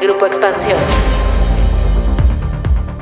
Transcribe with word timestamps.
Grupo 0.00 0.26
Expansión. 0.26 0.78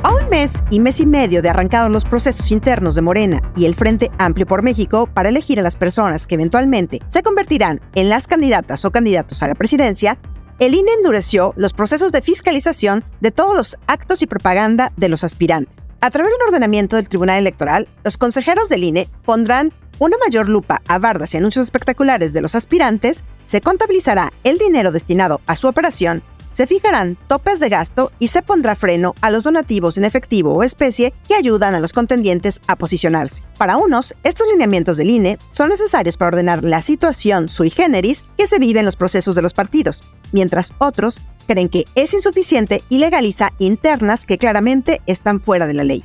A 0.03 0.11
un 0.15 0.31
mes 0.31 0.55
y 0.71 0.81
mes 0.81 0.99
y 1.01 1.07
medio 1.07 1.43
de 1.43 1.51
arrancados 1.51 1.91
los 1.91 2.07
procesos 2.07 2.51
internos 2.51 2.95
de 2.95 3.03
Morena 3.03 3.53
y 3.55 3.67
el 3.67 3.75
Frente 3.75 4.11
Amplio 4.19 4.47
por 4.47 4.63
México 4.63 5.07
para 5.07 5.29
elegir 5.29 5.61
a 5.61 5.63
las 5.63 5.77
personas 5.77 6.27
que 6.27 6.37
eventualmente 6.37 7.01
se 7.07 7.23
convertirán 7.23 7.83
en 7.95 8.09
las 8.09 8.27
candidatas 8.27 8.85
o 8.87 8.93
candidatos 8.93 9.43
a 9.43 9.49
la 9.49 9.55
presidencia, 9.55 10.17
el 10.59 10.75
INE 10.75 10.91
endureció 10.97 11.53
los 11.57 11.75
procesos 11.75 12.13
de 12.13 12.23
fiscalización 12.23 13.05
de 13.21 13.31
todos 13.31 13.55
los 13.55 13.77
actos 13.87 14.23
y 14.23 14.27
propaganda 14.27 14.91
de 14.97 15.11
los 15.11 15.23
aspirantes. 15.23 15.91
A 16.01 16.11
través 16.11 16.33
de 16.33 16.37
un 16.37 16.49
ordenamiento 16.49 16.97
del 16.97 17.11
Tribunal 17.11 17.39
Electoral, 17.39 17.89
los 18.05 18.17
consejeros 18.17 18.71
del 18.71 18.85
INE 18.85 19.09
pondrán 19.23 19.71
una 19.99 20.17
mayor 20.19 20.49
lupa 20.49 20.81
a 20.89 20.99
bardas 20.99 21.35
y 21.35 21.37
anuncios 21.37 21.65
espectaculares 21.65 22.33
de 22.33 22.41
los 22.41 22.55
aspirantes, 22.55 23.25
se 23.45 23.61
contabilizará 23.61 24.33
el 24.45 24.57
dinero 24.57 24.93
destinado 24.93 25.41
a 25.47 25.57
su 25.57 25.69
operación 25.69 26.23
se 26.57 26.67
fijarán 26.67 27.19
topes 27.29 27.61
de 27.61 27.69
gasto 27.69 28.11
y 28.19 28.29
se 28.29 28.41
pondrá 28.41 28.77
freno 28.77 29.15
a 29.21 29.31
los 29.31 29.45
donativos 29.45 29.99
en 29.99 30.07
efectivo 30.07 30.55
o 30.55 30.63
especie 30.63 31.13
que 31.29 31.35
ayudan 31.35 31.75
a 31.75 31.81
los 31.81 31.93
contendientes 31.93 32.63
a 32.67 32.77
posicionarse. 32.77 33.43
Para 33.59 33.77
unos, 33.77 34.15
estos 34.25 34.49
lineamientos 34.49 34.97
del 34.97 35.11
INE 35.11 35.39
son 35.51 35.69
necesarios 35.69 36.17
para 36.17 36.29
ordenar 36.29 36.65
la 36.65 36.81
situación 36.81 37.51
sui 37.51 37.69
generis 37.69 38.25
que 38.39 38.47
se 38.47 38.59
vive 38.59 38.81
en 38.81 38.87
los 38.87 38.97
procesos 38.97 39.35
de 39.35 39.43
los 39.43 39.53
partidos, 39.53 40.03
mientras 40.33 40.73
otros 40.79 41.21
creen 41.47 41.69
que 41.69 41.85
es 41.95 42.15
insuficiente 42.15 42.83
y 42.89 42.99
legaliza 42.99 43.53
internas 43.59 44.25
que 44.25 44.39
claramente 44.39 45.03
están 45.05 45.41
fuera 45.41 45.67
de 45.67 45.75
la 45.75 45.85
ley. 45.85 46.05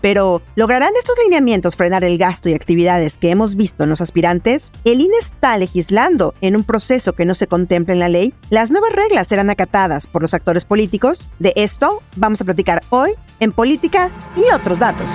Pero, 0.00 0.42
¿lograrán 0.54 0.92
estos 0.98 1.16
lineamientos 1.24 1.76
frenar 1.76 2.04
el 2.04 2.18
gasto 2.18 2.48
y 2.48 2.54
actividades 2.54 3.18
que 3.18 3.30
hemos 3.30 3.56
visto 3.56 3.84
en 3.84 3.90
los 3.90 4.00
aspirantes? 4.00 4.72
¿El 4.84 5.00
INE 5.00 5.16
está 5.20 5.58
legislando 5.58 6.34
en 6.40 6.56
un 6.56 6.64
proceso 6.64 7.12
que 7.14 7.24
no 7.24 7.34
se 7.34 7.46
contempla 7.46 7.94
en 7.94 8.00
la 8.00 8.08
ley? 8.08 8.34
¿Las 8.50 8.70
nuevas 8.70 8.92
reglas 8.92 9.28
serán 9.28 9.50
acatadas 9.50 10.06
por 10.06 10.22
los 10.22 10.34
actores 10.34 10.64
políticos? 10.64 11.28
De 11.38 11.52
esto 11.56 12.02
vamos 12.16 12.40
a 12.40 12.44
platicar 12.44 12.82
hoy 12.90 13.12
en 13.40 13.52
Política 13.52 14.10
y 14.36 14.52
otros 14.52 14.78
datos. 14.78 15.10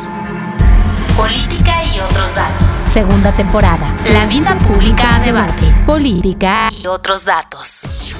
Política 1.15 1.83
y 1.85 1.99
otros 1.99 2.35
datos. 2.35 2.73
Segunda 2.73 3.31
temporada. 3.35 3.95
La 4.11 4.25
vida 4.25 4.57
pública 4.57 5.15
a 5.15 5.19
debate. 5.19 5.63
Política 5.85 6.69
y 6.77 6.87
otros 6.87 7.23
datos. 7.23 8.13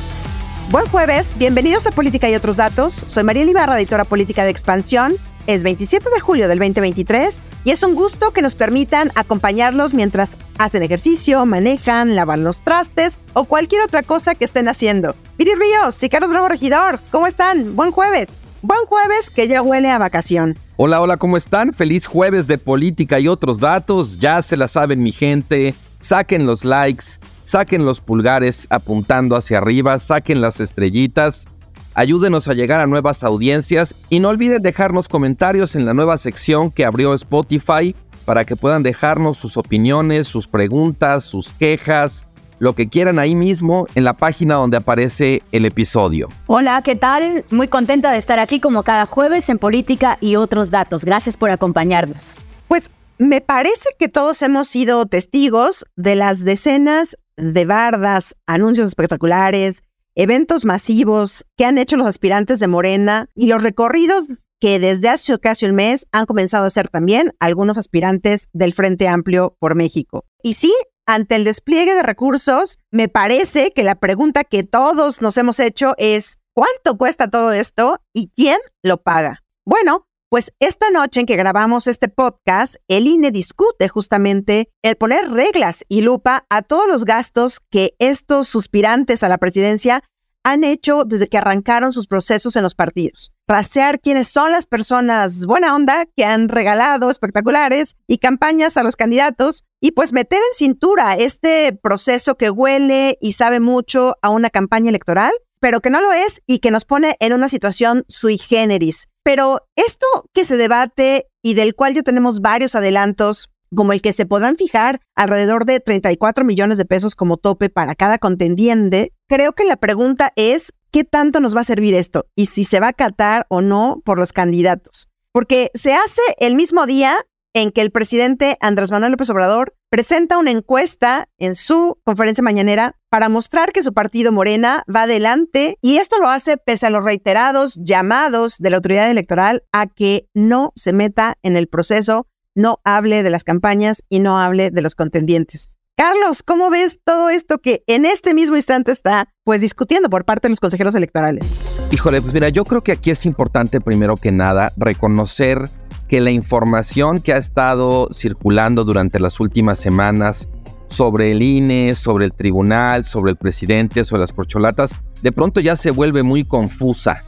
Buen 0.69 0.85
jueves, 0.87 1.33
bienvenidos 1.37 1.85
a 1.87 1.91
Política 1.91 2.29
y 2.29 2.35
otros 2.35 2.57
datos. 2.57 3.03
Soy 3.07 3.23
María 3.23 3.43
Ibarra, 3.43 3.77
editora 3.77 4.05
política 4.05 4.43
de 4.43 4.51
Expansión 4.51 5.13
es 5.47 5.63
27 5.63 6.09
de 6.09 6.19
julio 6.19 6.47
del 6.47 6.59
2023 6.59 7.41
y 7.63 7.71
es 7.71 7.83
un 7.83 7.95
gusto 7.95 8.31
que 8.31 8.41
nos 8.41 8.55
permitan 8.55 9.11
acompañarlos 9.15 9.93
mientras 9.93 10.37
hacen 10.57 10.83
ejercicio, 10.83 11.45
manejan, 11.45 12.15
lavan 12.15 12.43
los 12.43 12.61
trastes 12.61 13.17
o 13.33 13.45
cualquier 13.45 13.81
otra 13.81 14.03
cosa 14.03 14.35
que 14.35 14.45
estén 14.45 14.67
haciendo. 14.67 15.15
Viri 15.37 15.51
Ríos 15.55 16.01
y 16.03 16.09
Carlos 16.09 16.29
Bravo 16.29 16.47
Regidor, 16.47 16.99
¿cómo 17.11 17.27
están? 17.27 17.75
Buen 17.75 17.91
jueves. 17.91 18.29
Buen 18.61 18.85
jueves 18.85 19.29
que 19.29 19.47
ya 19.47 19.61
huele 19.61 19.89
a 19.89 19.97
vacación. 19.97 20.57
Hola, 20.77 21.01
hola, 21.01 21.17
¿cómo 21.17 21.35
están? 21.35 21.73
Feliz 21.73 22.07
jueves 22.07 22.47
de 22.47 22.57
política 22.57 23.19
y 23.19 23.27
otros 23.27 23.59
datos. 23.59 24.19
Ya 24.19 24.41
se 24.41 24.55
la 24.55 24.67
saben 24.67 25.03
mi 25.03 25.11
gente. 25.11 25.75
Saquen 25.99 26.45
los 26.45 26.65
likes, 26.65 27.05
saquen 27.43 27.85
los 27.85 28.01
pulgares 28.01 28.67
apuntando 28.69 29.35
hacia 29.35 29.57
arriba, 29.57 29.99
saquen 29.99 30.41
las 30.41 30.59
estrellitas 30.59 31.47
Ayúdenos 31.95 32.47
a 32.47 32.53
llegar 32.53 32.81
a 32.81 32.87
nuevas 32.87 33.23
audiencias 33.23 33.95
y 34.09 34.19
no 34.19 34.29
olviden 34.29 34.63
dejarnos 34.63 35.07
comentarios 35.07 35.75
en 35.75 35.85
la 35.85 35.93
nueva 35.93 36.17
sección 36.17 36.71
que 36.71 36.85
abrió 36.85 37.13
Spotify 37.13 37.95
para 38.25 38.45
que 38.45 38.55
puedan 38.55 38.81
dejarnos 38.81 39.37
sus 39.37 39.57
opiniones, 39.57 40.27
sus 40.27 40.47
preguntas, 40.47 41.23
sus 41.23 41.53
quejas, 41.53 42.25
lo 42.57 42.73
que 42.73 42.89
quieran 42.89 43.19
ahí 43.19 43.35
mismo 43.35 43.85
en 43.93 44.05
la 44.05 44.13
página 44.13 44.55
donde 44.55 44.77
aparece 44.77 45.43
el 45.51 45.65
episodio. 45.65 46.29
Hola, 46.47 46.81
¿qué 46.81 46.95
tal? 46.95 47.45
Muy 47.51 47.67
contenta 47.67 48.11
de 48.11 48.17
estar 48.17 48.39
aquí 48.39 48.59
como 48.59 48.81
cada 48.81 49.05
jueves 49.05 49.49
en 49.49 49.59
Política 49.59 50.17
y 50.19 50.35
otros 50.35 50.71
datos. 50.71 51.05
Gracias 51.05 51.37
por 51.37 51.51
acompañarnos. 51.51 52.33
Pues 52.67 52.89
me 53.19 53.41
parece 53.41 53.89
que 53.99 54.07
todos 54.07 54.41
hemos 54.41 54.67
sido 54.67 55.05
testigos 55.05 55.85
de 55.95 56.15
las 56.15 56.43
decenas 56.43 57.17
de 57.37 57.65
bardas, 57.65 58.35
anuncios 58.47 58.87
espectaculares, 58.87 59.83
eventos 60.15 60.65
masivos 60.65 61.45
que 61.57 61.65
han 61.65 61.77
hecho 61.77 61.97
los 61.97 62.07
aspirantes 62.07 62.59
de 62.59 62.67
Morena 62.67 63.29
y 63.35 63.47
los 63.47 63.61
recorridos 63.61 64.45
que 64.59 64.79
desde 64.79 65.09
hace 65.09 65.37
casi 65.39 65.65
un 65.65 65.75
mes 65.75 66.07
han 66.11 66.25
comenzado 66.25 66.63
a 66.63 66.67
hacer 66.67 66.87
también 66.87 67.33
algunos 67.39 67.77
aspirantes 67.77 68.47
del 68.53 68.73
Frente 68.73 69.07
Amplio 69.07 69.57
por 69.59 69.75
México. 69.75 70.25
Y 70.41 70.53
sí, 70.53 70.73
ante 71.05 71.35
el 71.35 71.43
despliegue 71.43 71.95
de 71.95 72.03
recursos, 72.03 72.79
me 72.89 73.09
parece 73.09 73.71
que 73.75 73.83
la 73.83 73.95
pregunta 73.95 74.45
que 74.45 74.63
todos 74.63 75.21
nos 75.21 75.35
hemos 75.37 75.59
hecho 75.59 75.95
es, 75.97 76.37
¿cuánto 76.53 76.97
cuesta 76.97 77.29
todo 77.29 77.51
esto 77.51 77.99
y 78.13 78.29
quién 78.29 78.57
lo 78.81 79.01
paga? 79.01 79.43
Bueno, 79.65 80.07
pues 80.33 80.51
esta 80.59 80.89
noche 80.89 81.19
en 81.19 81.27
que 81.27 81.35
grabamos 81.35 81.85
este 81.85 82.09
podcast, 82.09 82.77
el 82.87 83.05
INE 83.05 83.29
discute 83.29 83.87
justamente 83.87 84.67
el 84.81 84.95
poner 84.95 85.29
reglas 85.29 85.83
y 85.89 86.01
lupa 86.01 86.47
a 86.49 86.63
todos 86.63 86.87
los 86.87 87.05
gastos 87.05 87.59
que 87.69 87.93
estos 87.99 88.47
suspirantes 88.47 89.21
a 89.21 89.29
la 89.29 89.37
presidencia 89.37 90.01
han 90.43 90.63
hecho 90.63 91.03
desde 91.05 91.27
que 91.27 91.37
arrancaron 91.37 91.93
sus 91.93 92.07
procesos 92.07 92.55
en 92.55 92.63
los 92.63 92.73
partidos. 92.73 93.31
Rastrear 93.47 93.99
quiénes 93.99 94.27
son 94.27 94.51
las 94.51 94.65
personas 94.65 95.45
buena 95.45 95.75
onda 95.75 96.07
que 96.17 96.25
han 96.25 96.49
regalado 96.49 97.11
espectaculares 97.11 97.95
y 98.07 98.17
campañas 98.17 98.75
a 98.75 98.81
los 98.81 98.95
candidatos 98.95 99.65
y 99.79 99.91
pues 99.91 100.13
meter 100.13 100.39
en 100.39 100.55
cintura 100.55 101.13
este 101.13 101.73
proceso 101.73 102.37
que 102.37 102.49
huele 102.49 103.19
y 103.21 103.33
sabe 103.33 103.59
mucho 103.59 104.15
a 104.23 104.29
una 104.29 104.49
campaña 104.49 104.89
electoral, 104.89 105.31
pero 105.59 105.79
que 105.79 105.91
no 105.91 106.01
lo 106.01 106.11
es 106.11 106.41
y 106.47 106.57
que 106.57 106.71
nos 106.71 106.85
pone 106.85 107.17
en 107.19 107.33
una 107.33 107.49
situación 107.49 108.03
sui 108.07 108.39
generis 108.39 109.09
pero 109.23 109.61
esto 109.75 110.05
que 110.33 110.45
se 110.45 110.57
debate 110.57 111.27
y 111.41 111.53
del 111.53 111.75
cual 111.75 111.93
ya 111.93 112.03
tenemos 112.03 112.41
varios 112.41 112.75
adelantos, 112.75 113.49
como 113.75 113.93
el 113.93 114.01
que 114.01 114.13
se 114.13 114.25
podrán 114.25 114.55
fijar 114.55 115.01
alrededor 115.15 115.65
de 115.65 115.79
34 115.79 116.45
millones 116.45 116.77
de 116.77 116.85
pesos 116.85 117.15
como 117.15 117.37
tope 117.37 117.69
para 117.69 117.95
cada 117.95 118.17
contendiente, 118.17 119.13
creo 119.27 119.53
que 119.53 119.65
la 119.65 119.77
pregunta 119.77 120.31
es, 120.35 120.73
¿qué 120.91 121.03
tanto 121.03 121.39
nos 121.39 121.55
va 121.55 121.61
a 121.61 121.65
servir 121.65 121.95
esto? 121.95 122.25
Y 122.35 122.47
si 122.47 122.65
se 122.65 122.79
va 122.79 122.87
a 122.87 122.91
acatar 122.91 123.45
o 123.49 123.61
no 123.61 124.01
por 124.05 124.19
los 124.19 124.31
candidatos. 124.31 125.09
Porque 125.31 125.71
se 125.73 125.93
hace 125.93 126.21
el 126.37 126.55
mismo 126.55 126.85
día 126.85 127.17
en 127.53 127.71
que 127.71 127.81
el 127.81 127.91
presidente 127.91 128.57
Andrés 128.61 128.91
Manuel 128.91 129.11
López 129.11 129.29
Obrador 129.29 129.75
presenta 129.93 130.39
una 130.39 130.49
encuesta 130.49 131.29
en 131.37 131.53
su 131.53 131.99
conferencia 132.03 132.43
mañanera 132.43 132.95
para 133.09 133.29
mostrar 133.29 133.71
que 133.73 133.83
su 133.83 133.93
partido 133.93 134.31
Morena 134.31 134.83
va 134.89 135.03
adelante 135.03 135.77
y 135.83 135.97
esto 135.97 136.17
lo 136.17 136.29
hace 136.29 136.57
pese 136.57 136.87
a 136.87 136.89
los 136.89 137.03
reiterados 137.03 137.75
llamados 137.75 138.57
de 138.57 138.71
la 138.71 138.77
autoridad 138.77 139.11
electoral 139.11 139.61
a 139.71 139.85
que 139.85 140.27
no 140.33 140.71
se 140.75 140.93
meta 140.93 141.37
en 141.43 141.55
el 141.55 141.67
proceso, 141.67 142.25
no 142.55 142.79
hable 142.83 143.21
de 143.21 143.29
las 143.29 143.43
campañas 143.43 144.03
y 144.09 144.17
no 144.17 144.39
hable 144.39 144.71
de 144.71 144.81
los 144.81 144.95
contendientes. 144.95 145.77
Carlos, 145.95 146.41
¿cómo 146.41 146.71
ves 146.71 146.99
todo 147.03 147.29
esto 147.29 147.59
que 147.59 147.83
en 147.85 148.05
este 148.05 148.33
mismo 148.33 148.55
instante 148.55 148.91
está 148.91 149.29
pues 149.43 149.61
discutiendo 149.61 150.09
por 150.09 150.25
parte 150.25 150.47
de 150.47 150.53
los 150.53 150.59
consejeros 150.59 150.95
electorales? 150.95 151.53
Híjole, 151.91 152.19
pues 152.19 152.33
mira, 152.33 152.49
yo 152.49 152.65
creo 152.65 152.81
que 152.81 152.93
aquí 152.93 153.11
es 153.11 153.27
importante 153.27 153.79
primero 153.79 154.17
que 154.17 154.31
nada 154.31 154.73
reconocer 154.75 155.69
que 156.13 156.21
la 156.21 156.29
información 156.29 157.21
que 157.21 157.33
ha 157.33 157.37
estado 157.37 158.07
circulando 158.13 158.83
durante 158.83 159.19
las 159.19 159.39
últimas 159.39 159.79
semanas 159.79 160.47
sobre 160.87 161.31
el 161.31 161.41
INE, 161.41 161.95
sobre 161.95 162.25
el 162.25 162.33
tribunal, 162.33 163.03
sobre 163.03 163.31
el 163.31 163.35
presidente, 163.35 164.03
sobre 164.03 164.19
las 164.19 164.31
corcholatas, 164.31 164.95
de 165.23 165.31
pronto 165.31 165.59
ya 165.59 165.75
se 165.75 165.89
vuelve 165.89 166.21
muy 166.21 166.43
confusa. 166.43 167.23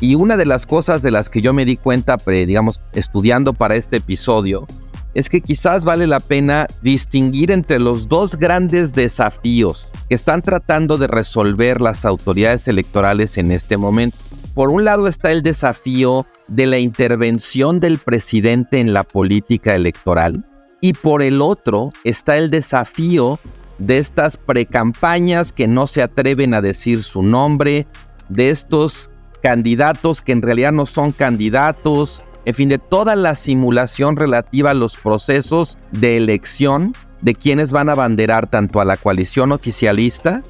Y 0.00 0.14
una 0.14 0.38
de 0.38 0.46
las 0.46 0.64
cosas 0.64 1.02
de 1.02 1.10
las 1.10 1.28
que 1.28 1.42
yo 1.42 1.52
me 1.52 1.66
di 1.66 1.76
cuenta, 1.76 2.16
digamos, 2.26 2.80
estudiando 2.94 3.52
para 3.52 3.76
este 3.76 3.98
episodio, 3.98 4.66
es 5.12 5.28
que 5.28 5.42
quizás 5.42 5.84
vale 5.84 6.06
la 6.06 6.20
pena 6.20 6.68
distinguir 6.80 7.50
entre 7.50 7.78
los 7.78 8.08
dos 8.08 8.36
grandes 8.36 8.94
desafíos 8.94 9.92
que 10.08 10.14
están 10.14 10.40
tratando 10.40 10.96
de 10.96 11.06
resolver 11.06 11.82
las 11.82 12.06
autoridades 12.06 12.66
electorales 12.66 13.36
en 13.36 13.52
este 13.52 13.76
momento. 13.76 14.16
Por 14.54 14.70
un 14.70 14.86
lado 14.86 15.06
está 15.06 15.32
el 15.32 15.42
desafío 15.42 16.24
de 16.48 16.66
la 16.66 16.78
intervención 16.78 17.80
del 17.80 17.98
presidente 17.98 18.80
en 18.80 18.92
la 18.92 19.04
política 19.04 19.74
electoral, 19.74 20.44
y 20.80 20.92
por 20.92 21.22
el 21.22 21.42
otro 21.42 21.92
está 22.04 22.36
el 22.36 22.50
desafío 22.50 23.40
de 23.78 23.98
estas 23.98 24.36
precampañas 24.36 25.52
que 25.52 25.68
no 25.68 25.86
se 25.86 26.02
atreven 26.02 26.54
a 26.54 26.62
decir 26.62 27.02
su 27.02 27.22
nombre, 27.22 27.86
de 28.28 28.50
estos 28.50 29.10
candidatos 29.42 30.22
que 30.22 30.32
en 30.32 30.42
realidad 30.42 30.72
no 30.72 30.86
son 30.86 31.12
candidatos, 31.12 32.22
en 32.44 32.54
fin, 32.54 32.68
de 32.68 32.78
toda 32.78 33.16
la 33.16 33.34
simulación 33.34 34.16
relativa 34.16 34.70
a 34.70 34.74
los 34.74 34.96
procesos 34.96 35.78
de 35.92 36.16
elección 36.16 36.94
de 37.20 37.34
quienes 37.34 37.72
van 37.72 37.88
a 37.88 37.92
abanderar 37.92 38.46
tanto 38.46 38.80
a 38.80 38.84
la 38.84 38.96
coalición 38.96 39.52
oficialista 39.52 40.42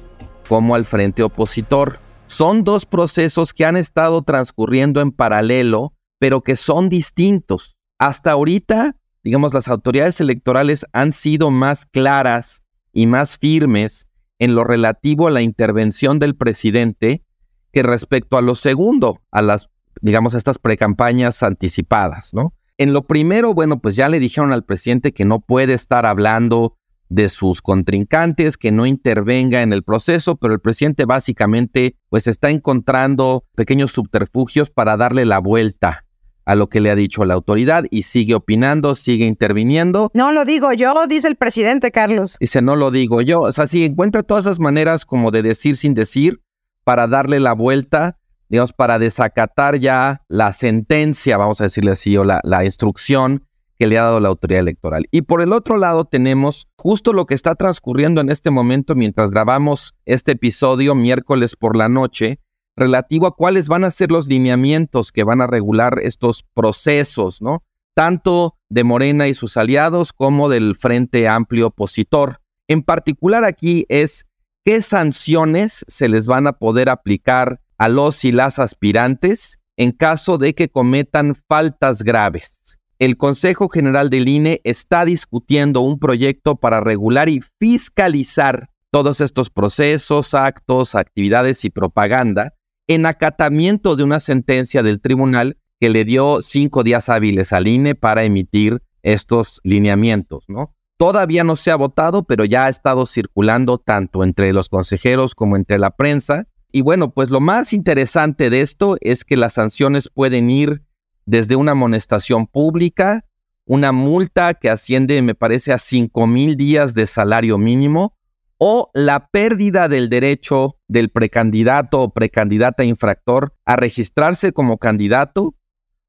como 0.47 0.75
al 0.75 0.85
frente 0.85 1.23
opositor. 1.23 1.99
Son 2.27 2.63
dos 2.63 2.85
procesos 2.85 3.53
que 3.53 3.65
han 3.65 3.77
estado 3.77 4.21
transcurriendo 4.21 5.01
en 5.01 5.11
paralelo, 5.11 5.93
pero 6.19 6.41
que 6.41 6.55
son 6.55 6.89
distintos. 6.89 7.75
Hasta 7.97 8.31
ahorita 8.31 8.95
digamos, 9.27 9.53
las 9.53 9.67
autoridades 9.67 10.21
electorales 10.21 10.85
han 10.93 11.11
sido 11.11 11.51
más 11.51 11.85
claras 11.85 12.63
y 12.93 13.07
más 13.07 13.37
firmes 13.37 14.07
en 14.39 14.55
lo 14.55 14.63
relativo 14.63 15.27
a 15.27 15.31
la 15.31 15.41
intervención 15.41 16.17
del 16.17 16.33
presidente 16.33 17.25
que 17.73 17.83
respecto 17.83 18.37
a 18.37 18.41
lo 18.41 18.55
segundo, 18.55 19.19
a 19.29 19.41
las, 19.41 19.69
digamos, 19.99 20.33
estas 20.33 20.59
precampañas 20.59 21.43
anticipadas, 21.43 22.33
¿no? 22.33 22.53
En 22.77 22.93
lo 22.93 23.05
primero, 23.05 23.53
bueno, 23.53 23.79
pues 23.79 23.97
ya 23.97 24.07
le 24.07 24.19
dijeron 24.19 24.53
al 24.53 24.63
presidente 24.63 25.11
que 25.11 25.25
no 25.25 25.41
puede 25.41 25.73
estar 25.73 26.05
hablando 26.05 26.77
de 27.09 27.29
sus 27.29 27.61
contrincantes, 27.61 28.57
que 28.57 28.71
no 28.71 28.85
intervenga 28.85 29.61
en 29.61 29.73
el 29.73 29.83
proceso, 29.83 30.35
pero 30.35 30.53
el 30.53 30.59
presidente 30.59 31.05
básicamente 31.05 31.95
pues 32.09 32.27
está 32.27 32.49
encontrando 32.49 33.45
pequeños 33.55 33.91
subterfugios 33.91 34.69
para 34.69 34.97
darle 34.97 35.25
la 35.25 35.39
vuelta 35.39 36.05
a 36.47 36.55
lo 36.55 36.69
que 36.69 36.79
le 36.79 36.89
ha 36.89 36.95
dicho 36.95 37.25
la 37.25 37.33
autoridad 37.33 37.83
y 37.91 38.03
sigue 38.03 38.33
opinando, 38.33 38.95
sigue 38.95 39.25
interviniendo. 39.25 40.09
No 40.13 40.31
lo 40.31 40.45
digo 40.45 40.71
yo, 40.71 41.05
dice 41.05 41.27
el 41.27 41.35
presidente 41.35 41.91
Carlos. 41.91 42.37
Dice, 42.39 42.61
no 42.61 42.77
lo 42.77 42.89
digo 42.89 43.21
yo. 43.21 43.41
O 43.41 43.51
sea, 43.51 43.67
sí, 43.67 43.83
encuentra 43.83 44.23
todas 44.23 44.45
esas 44.45 44.59
maneras 44.59 45.05
como 45.05 45.31
de 45.31 45.41
decir 45.41 45.75
sin 45.75 45.93
decir 45.93 46.41
para 46.85 47.05
darle 47.07 47.41
la 47.41 47.51
vuelta, 47.51 48.17
digamos, 48.47 48.71
para 48.71 48.97
desacatar 48.97 49.77
ya 49.77 50.21
la 50.29 50.53
sentencia, 50.53 51.35
vamos 51.35 51.59
a 51.59 51.65
decirle 51.65 51.91
así, 51.91 52.15
o 52.15 52.23
la, 52.23 52.39
la 52.45 52.63
instrucción 52.63 53.46
que 53.77 53.87
le 53.87 53.97
ha 53.97 54.03
dado 54.03 54.19
la 54.19 54.29
autoridad 54.29 54.61
electoral. 54.61 55.05
Y 55.11 55.23
por 55.23 55.41
el 55.41 55.53
otro 55.53 55.77
lado 55.77 56.05
tenemos 56.05 56.67
justo 56.75 57.13
lo 57.13 57.25
que 57.25 57.35
está 57.35 57.55
transcurriendo 57.55 58.21
en 58.21 58.29
este 58.29 58.51
momento 58.51 58.95
mientras 58.95 59.31
grabamos 59.31 59.93
este 60.05 60.33
episodio 60.33 60.95
miércoles 60.95 61.55
por 61.55 61.75
la 61.75 61.89
noche, 61.89 62.39
relativo 62.75 63.27
a 63.27 63.35
cuáles 63.35 63.67
van 63.67 63.83
a 63.83 63.91
ser 63.91 64.11
los 64.11 64.27
lineamientos 64.27 65.11
que 65.11 65.23
van 65.23 65.41
a 65.41 65.47
regular 65.47 65.99
estos 66.01 66.43
procesos, 66.53 67.41
¿no? 67.41 67.63
Tanto 67.93 68.55
de 68.69 68.83
Morena 68.83 69.27
y 69.27 69.33
sus 69.33 69.57
aliados 69.57 70.13
como 70.13 70.49
del 70.49 70.75
Frente 70.75 71.27
Amplio 71.27 71.67
Opositor. 71.67 72.41
En 72.67 72.83
particular 72.83 73.43
aquí 73.43 73.85
es 73.89 74.25
qué 74.63 74.81
sanciones 74.81 75.85
se 75.87 76.09
les 76.09 76.27
van 76.27 76.45
a 76.45 76.53
poder 76.53 76.89
aplicar 76.89 77.61
a 77.77 77.89
los 77.89 78.25
y 78.25 78.31
las 78.31 78.59
aspirantes 78.59 79.59
en 79.77 79.91
caso 79.91 80.37
de 80.37 80.53
que 80.53 80.69
cometan 80.69 81.35
faltas 81.35 82.03
graves. 82.03 82.76
El 82.99 83.15
Consejo 83.15 83.69
General 83.69 84.09
del 84.09 84.27
INE 84.27 84.59
está 84.63 85.05
discutiendo 85.05 85.81
un 85.81 85.99
proyecto 85.99 86.55
para 86.55 86.81
regular 86.81 87.29
y 87.29 87.41
fiscalizar 87.59 88.71
todos 88.89 89.21
estos 89.21 89.51
procesos, 89.51 90.33
actos, 90.33 90.95
actividades 90.95 91.63
y 91.63 91.69
propaganda 91.69 92.55
en 92.87 93.05
acatamiento 93.05 93.95
de 93.95 94.03
una 94.03 94.19
sentencia 94.19 94.81
del 94.81 94.99
tribunal 94.99 95.57
que 95.79 95.89
le 95.89 96.05
dio 96.05 96.41
cinco 96.41 96.83
días 96.83 97.07
hábiles 97.09 97.53
al 97.53 97.67
INE 97.67 97.93
para 97.93 98.23
emitir 98.23 98.81
estos 99.03 99.59
lineamientos, 99.63 100.45
¿no? 100.47 100.73
Todavía 100.97 101.43
no 101.43 101.55
se 101.55 101.69
ha 101.69 101.75
votado, 101.75 102.23
pero 102.23 102.45
ya 102.45 102.65
ha 102.65 102.69
estado 102.69 103.05
circulando 103.05 103.77
tanto 103.77 104.23
entre 104.23 104.51
los 104.53 104.69
consejeros 104.69 105.35
como 105.35 105.55
entre 105.55 105.77
la 105.77 105.91
prensa. 105.91 106.47
Y 106.71 106.81
bueno, 106.81 107.13
pues 107.13 107.29
lo 107.29 107.39
más 107.39 107.73
interesante 107.73 108.49
de 108.49 108.61
esto 108.61 108.97
es 109.01 109.23
que 109.23 109.37
las 109.37 109.53
sanciones 109.53 110.09
pueden 110.09 110.49
ir 110.49 110.86
desde 111.27 111.55
una 111.55 111.73
amonestación 111.73 112.47
pública, 112.47 113.25
una 113.65 113.91
multa 113.91 114.53
que 114.53 114.69
asciende, 114.69 115.21
me 115.21 115.35
parece, 115.35 115.73
a 115.73 115.77
cinco 115.77 116.25
mil 116.25 116.55
días 116.55 116.93
de 116.93 117.05
salario 117.05 117.57
mínimo, 117.57 118.15
o 118.57 118.89
la 118.93 119.27
pérdida 119.27 119.87
del 119.89 120.09
derecho 120.09 120.77
del 120.87 121.09
precandidato 121.09 122.01
o 122.01 122.13
precandidata 122.13 122.83
infractor 122.83 123.53
a 123.65 123.75
registrarse 123.75 124.53
como 124.53 124.77
candidato, 124.77 125.53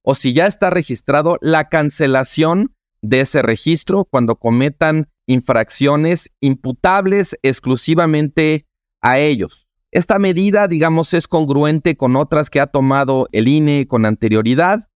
o 0.03 0.15
si 0.15 0.33
ya 0.33 0.47
está 0.47 0.71
registrado, 0.71 1.37
la 1.43 1.69
cancelación 1.69 2.75
de 3.03 3.21
ese 3.21 3.43
registro 3.43 4.05
cuando 4.05 4.37
cometan 4.37 5.11
infracciones 5.27 6.31
imputables 6.41 7.37
exclusivamente 7.43 8.67
a 9.03 9.19
ellos. 9.19 9.69
Esta 9.91 10.19
medida, 10.19 10.69
digamos, 10.69 11.13
es 11.13 11.27
congruente 11.27 11.97
con 11.97 12.15
otras 12.15 12.51
que 12.51 12.61
ha 12.61 12.67
tomado 12.67 13.27
el 13.33 13.49
INE 13.49 13.87
con 13.89 14.07
anterioridad. 14.07 14.89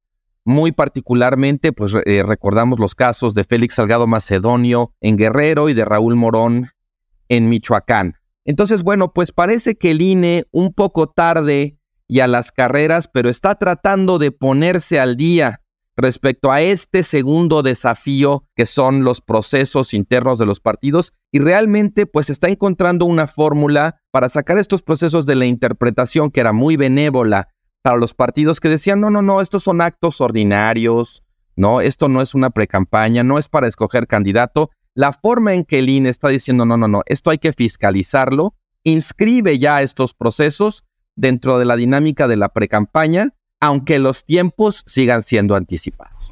Muy 0.44 0.72
particularmente, 0.72 1.72
pues 1.72 1.94
eh, 2.04 2.22
recordamos 2.24 2.80
los 2.80 2.94
casos 2.94 3.34
de 3.34 3.44
Félix 3.44 3.74
Salgado 3.74 4.06
Macedonio 4.06 4.92
en 5.00 5.16
Guerrero 5.16 5.68
y 5.68 5.74
de 5.74 5.84
Raúl 5.84 6.16
Morón 6.16 6.70
en 7.28 7.48
Michoacán. 7.48 8.14
Entonces, 8.44 8.82
bueno, 8.82 9.12
pues 9.12 9.30
parece 9.30 9.76
que 9.76 9.92
el 9.92 10.02
INE 10.02 10.44
un 10.50 10.72
poco 10.74 11.08
tarde 11.08 11.78
y 12.08 12.20
a 12.20 12.26
las 12.26 12.50
carreras, 12.50 13.08
pero 13.08 13.30
está 13.30 13.54
tratando 13.54 14.18
de 14.18 14.32
ponerse 14.32 14.98
al 14.98 15.16
día 15.16 15.60
respecto 15.96 16.50
a 16.50 16.60
este 16.60 17.02
segundo 17.02 17.62
desafío 17.62 18.44
que 18.56 18.66
son 18.66 19.04
los 19.04 19.20
procesos 19.20 19.94
internos 19.94 20.38
de 20.38 20.46
los 20.46 20.60
partidos 20.60 21.12
y 21.30 21.38
realmente 21.38 22.06
pues 22.06 22.30
está 22.30 22.48
encontrando 22.48 23.04
una 23.04 23.26
fórmula 23.26 24.00
para 24.10 24.28
sacar 24.28 24.58
estos 24.58 24.82
procesos 24.82 25.26
de 25.26 25.36
la 25.36 25.44
interpretación 25.44 26.30
que 26.30 26.40
era 26.40 26.52
muy 26.52 26.76
benévola 26.76 27.48
para 27.82 27.96
los 27.96 28.14
partidos 28.14 28.60
que 28.60 28.68
decían, 28.68 29.00
no, 29.00 29.10
no, 29.10 29.22
no, 29.22 29.40
estos 29.40 29.64
son 29.64 29.80
actos 29.80 30.20
ordinarios, 30.20 31.22
no, 31.56 31.80
esto 31.80 32.08
no 32.08 32.22
es 32.22 32.34
una 32.34 32.50
precampaña, 32.50 33.24
no 33.24 33.38
es 33.38 33.48
para 33.48 33.66
escoger 33.66 34.06
candidato, 34.06 34.70
la 34.94 35.12
forma 35.12 35.52
en 35.52 35.64
que 35.64 35.80
el 35.80 35.88
INE 35.88 36.08
está 36.08 36.28
diciendo, 36.28 36.64
no, 36.64 36.76
no, 36.76 36.88
no, 36.88 37.02
esto 37.06 37.30
hay 37.30 37.38
que 37.38 37.52
fiscalizarlo, 37.52 38.54
inscribe 38.84 39.58
ya 39.58 39.82
estos 39.82 40.14
procesos 40.14 40.84
dentro 41.16 41.58
de 41.58 41.64
la 41.64 41.76
dinámica 41.76 42.28
de 42.28 42.36
la 42.36 42.50
precampaña, 42.50 43.34
aunque 43.60 43.98
los 43.98 44.24
tiempos 44.24 44.82
sigan 44.86 45.22
siendo 45.22 45.54
anticipados 45.56 46.28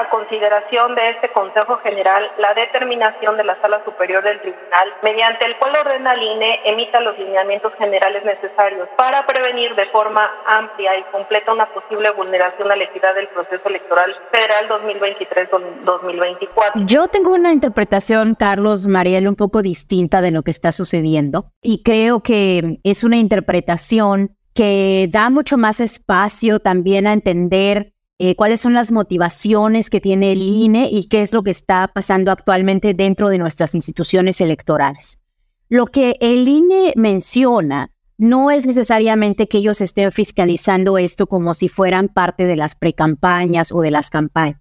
a 0.00 0.08
consideración 0.08 0.94
de 0.94 1.10
este 1.10 1.28
Consejo 1.30 1.76
General 1.78 2.30
la 2.38 2.54
determinación 2.54 3.36
de 3.36 3.44
la 3.44 3.60
Sala 3.60 3.82
Superior 3.84 4.24
del 4.24 4.40
Tribunal, 4.40 4.88
mediante 5.02 5.44
el 5.44 5.56
cual 5.58 5.76
ordena 5.76 6.12
al 6.12 6.22
INE 6.22 6.60
emita 6.64 7.00
los 7.00 7.18
lineamientos 7.18 7.74
generales 7.74 8.24
necesarios 8.24 8.88
para 8.96 9.26
prevenir 9.26 9.74
de 9.74 9.86
forma 9.86 10.30
amplia 10.46 10.96
y 10.98 11.02
completa 11.12 11.52
una 11.52 11.66
posible 11.66 12.10
vulneración 12.10 12.70
a 12.70 12.76
la 12.76 12.84
equidad 12.84 13.14
del 13.14 13.28
proceso 13.28 13.68
electoral 13.68 14.14
federal 14.30 14.68
2023-2024. 14.68 16.86
Yo 16.86 17.08
tengo 17.08 17.34
una 17.34 17.52
interpretación, 17.52 18.34
Carlos 18.34 18.86
Mariel, 18.86 19.28
un 19.28 19.36
poco 19.36 19.62
distinta 19.62 20.20
de 20.20 20.30
lo 20.30 20.42
que 20.42 20.50
está 20.50 20.72
sucediendo 20.72 21.52
y 21.60 21.82
creo 21.82 22.22
que 22.22 22.78
es 22.82 23.04
una 23.04 23.18
interpretación 23.18 24.36
que 24.54 25.08
da 25.10 25.30
mucho 25.30 25.56
más 25.56 25.80
espacio 25.80 26.60
también 26.60 27.06
a 27.06 27.12
entender 27.12 27.91
eh, 28.24 28.36
cuáles 28.36 28.60
son 28.60 28.72
las 28.72 28.92
motivaciones 28.92 29.90
que 29.90 30.00
tiene 30.00 30.30
el 30.30 30.42
INE 30.42 30.88
y 30.88 31.08
qué 31.08 31.22
es 31.22 31.32
lo 31.32 31.42
que 31.42 31.50
está 31.50 31.88
pasando 31.92 32.30
actualmente 32.30 32.94
dentro 32.94 33.28
de 33.30 33.38
nuestras 33.38 33.74
instituciones 33.74 34.40
electorales. 34.40 35.20
Lo 35.68 35.86
que 35.86 36.14
el 36.20 36.46
INE 36.46 36.92
menciona 36.94 37.90
no 38.18 38.52
es 38.52 38.64
necesariamente 38.64 39.48
que 39.48 39.58
ellos 39.58 39.80
estén 39.80 40.12
fiscalizando 40.12 40.98
esto 40.98 41.26
como 41.26 41.52
si 41.52 41.68
fueran 41.68 42.06
parte 42.06 42.46
de 42.46 42.54
las 42.54 42.76
precampañas 42.76 43.72
o 43.72 43.80
de 43.80 43.90
las 43.90 44.08
campañas, 44.08 44.60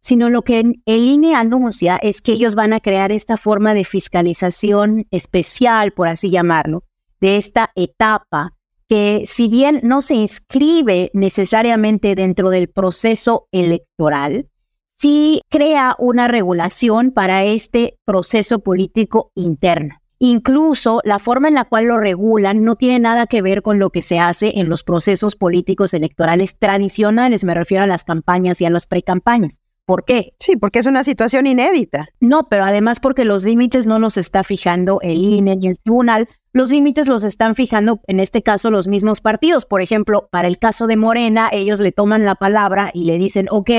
sino 0.00 0.28
lo 0.28 0.42
que 0.42 0.60
el 0.60 1.04
INE 1.04 1.34
anuncia 1.34 1.96
es 1.96 2.20
que 2.20 2.32
ellos 2.32 2.56
van 2.56 2.74
a 2.74 2.80
crear 2.80 3.10
esta 3.10 3.38
forma 3.38 3.72
de 3.72 3.84
fiscalización 3.84 5.06
especial, 5.10 5.92
por 5.92 6.08
así 6.08 6.28
llamarlo, 6.28 6.84
de 7.22 7.38
esta 7.38 7.70
etapa 7.74 8.57
que 8.88 9.22
si 9.26 9.48
bien 9.48 9.80
no 9.82 10.02
se 10.02 10.14
inscribe 10.14 11.10
necesariamente 11.12 12.14
dentro 12.14 12.50
del 12.50 12.68
proceso 12.68 13.48
electoral, 13.52 14.48
sí 14.96 15.42
crea 15.48 15.94
una 15.98 16.26
regulación 16.28 17.12
para 17.12 17.44
este 17.44 17.98
proceso 18.04 18.60
político 18.60 19.30
interno. 19.34 19.96
Incluso 20.20 21.00
la 21.04 21.20
forma 21.20 21.46
en 21.46 21.54
la 21.54 21.64
cual 21.64 21.84
lo 21.84 21.98
regulan 21.98 22.64
no 22.64 22.74
tiene 22.74 22.98
nada 22.98 23.28
que 23.28 23.40
ver 23.40 23.62
con 23.62 23.78
lo 23.78 23.90
que 23.90 24.02
se 24.02 24.18
hace 24.18 24.58
en 24.58 24.68
los 24.68 24.82
procesos 24.82 25.36
políticos 25.36 25.94
electorales 25.94 26.58
tradicionales, 26.58 27.44
me 27.44 27.54
refiero 27.54 27.84
a 27.84 27.86
las 27.86 28.02
campañas 28.02 28.60
y 28.60 28.64
a 28.64 28.70
las 28.70 28.88
precampañas. 28.88 29.60
¿Por 29.88 30.04
qué? 30.04 30.34
Sí, 30.38 30.56
porque 30.56 30.80
es 30.80 30.86
una 30.86 31.02
situación 31.02 31.46
inédita. 31.46 32.08
No, 32.20 32.48
pero 32.50 32.64
además 32.64 33.00
porque 33.00 33.24
los 33.24 33.44
límites 33.44 33.86
no 33.86 33.98
los 33.98 34.18
está 34.18 34.42
fijando 34.42 35.00
el 35.02 35.16
INE 35.16 35.56
ni 35.56 35.68
el 35.68 35.78
tribunal, 35.78 36.28
los 36.52 36.70
límites 36.70 37.08
los 37.08 37.24
están 37.24 37.54
fijando, 37.54 38.00
en 38.06 38.20
este 38.20 38.42
caso, 38.42 38.70
los 38.70 38.88
mismos 38.88 39.20
partidos. 39.20 39.66
Por 39.66 39.82
ejemplo, 39.82 40.28
para 40.30 40.48
el 40.48 40.58
caso 40.58 40.86
de 40.86 40.96
Morena, 40.96 41.48
ellos 41.52 41.80
le 41.80 41.92
toman 41.92 42.24
la 42.24 42.36
palabra 42.36 42.90
y 42.94 43.04
le 43.04 43.18
dicen, 43.18 43.46
ok, 43.50 43.70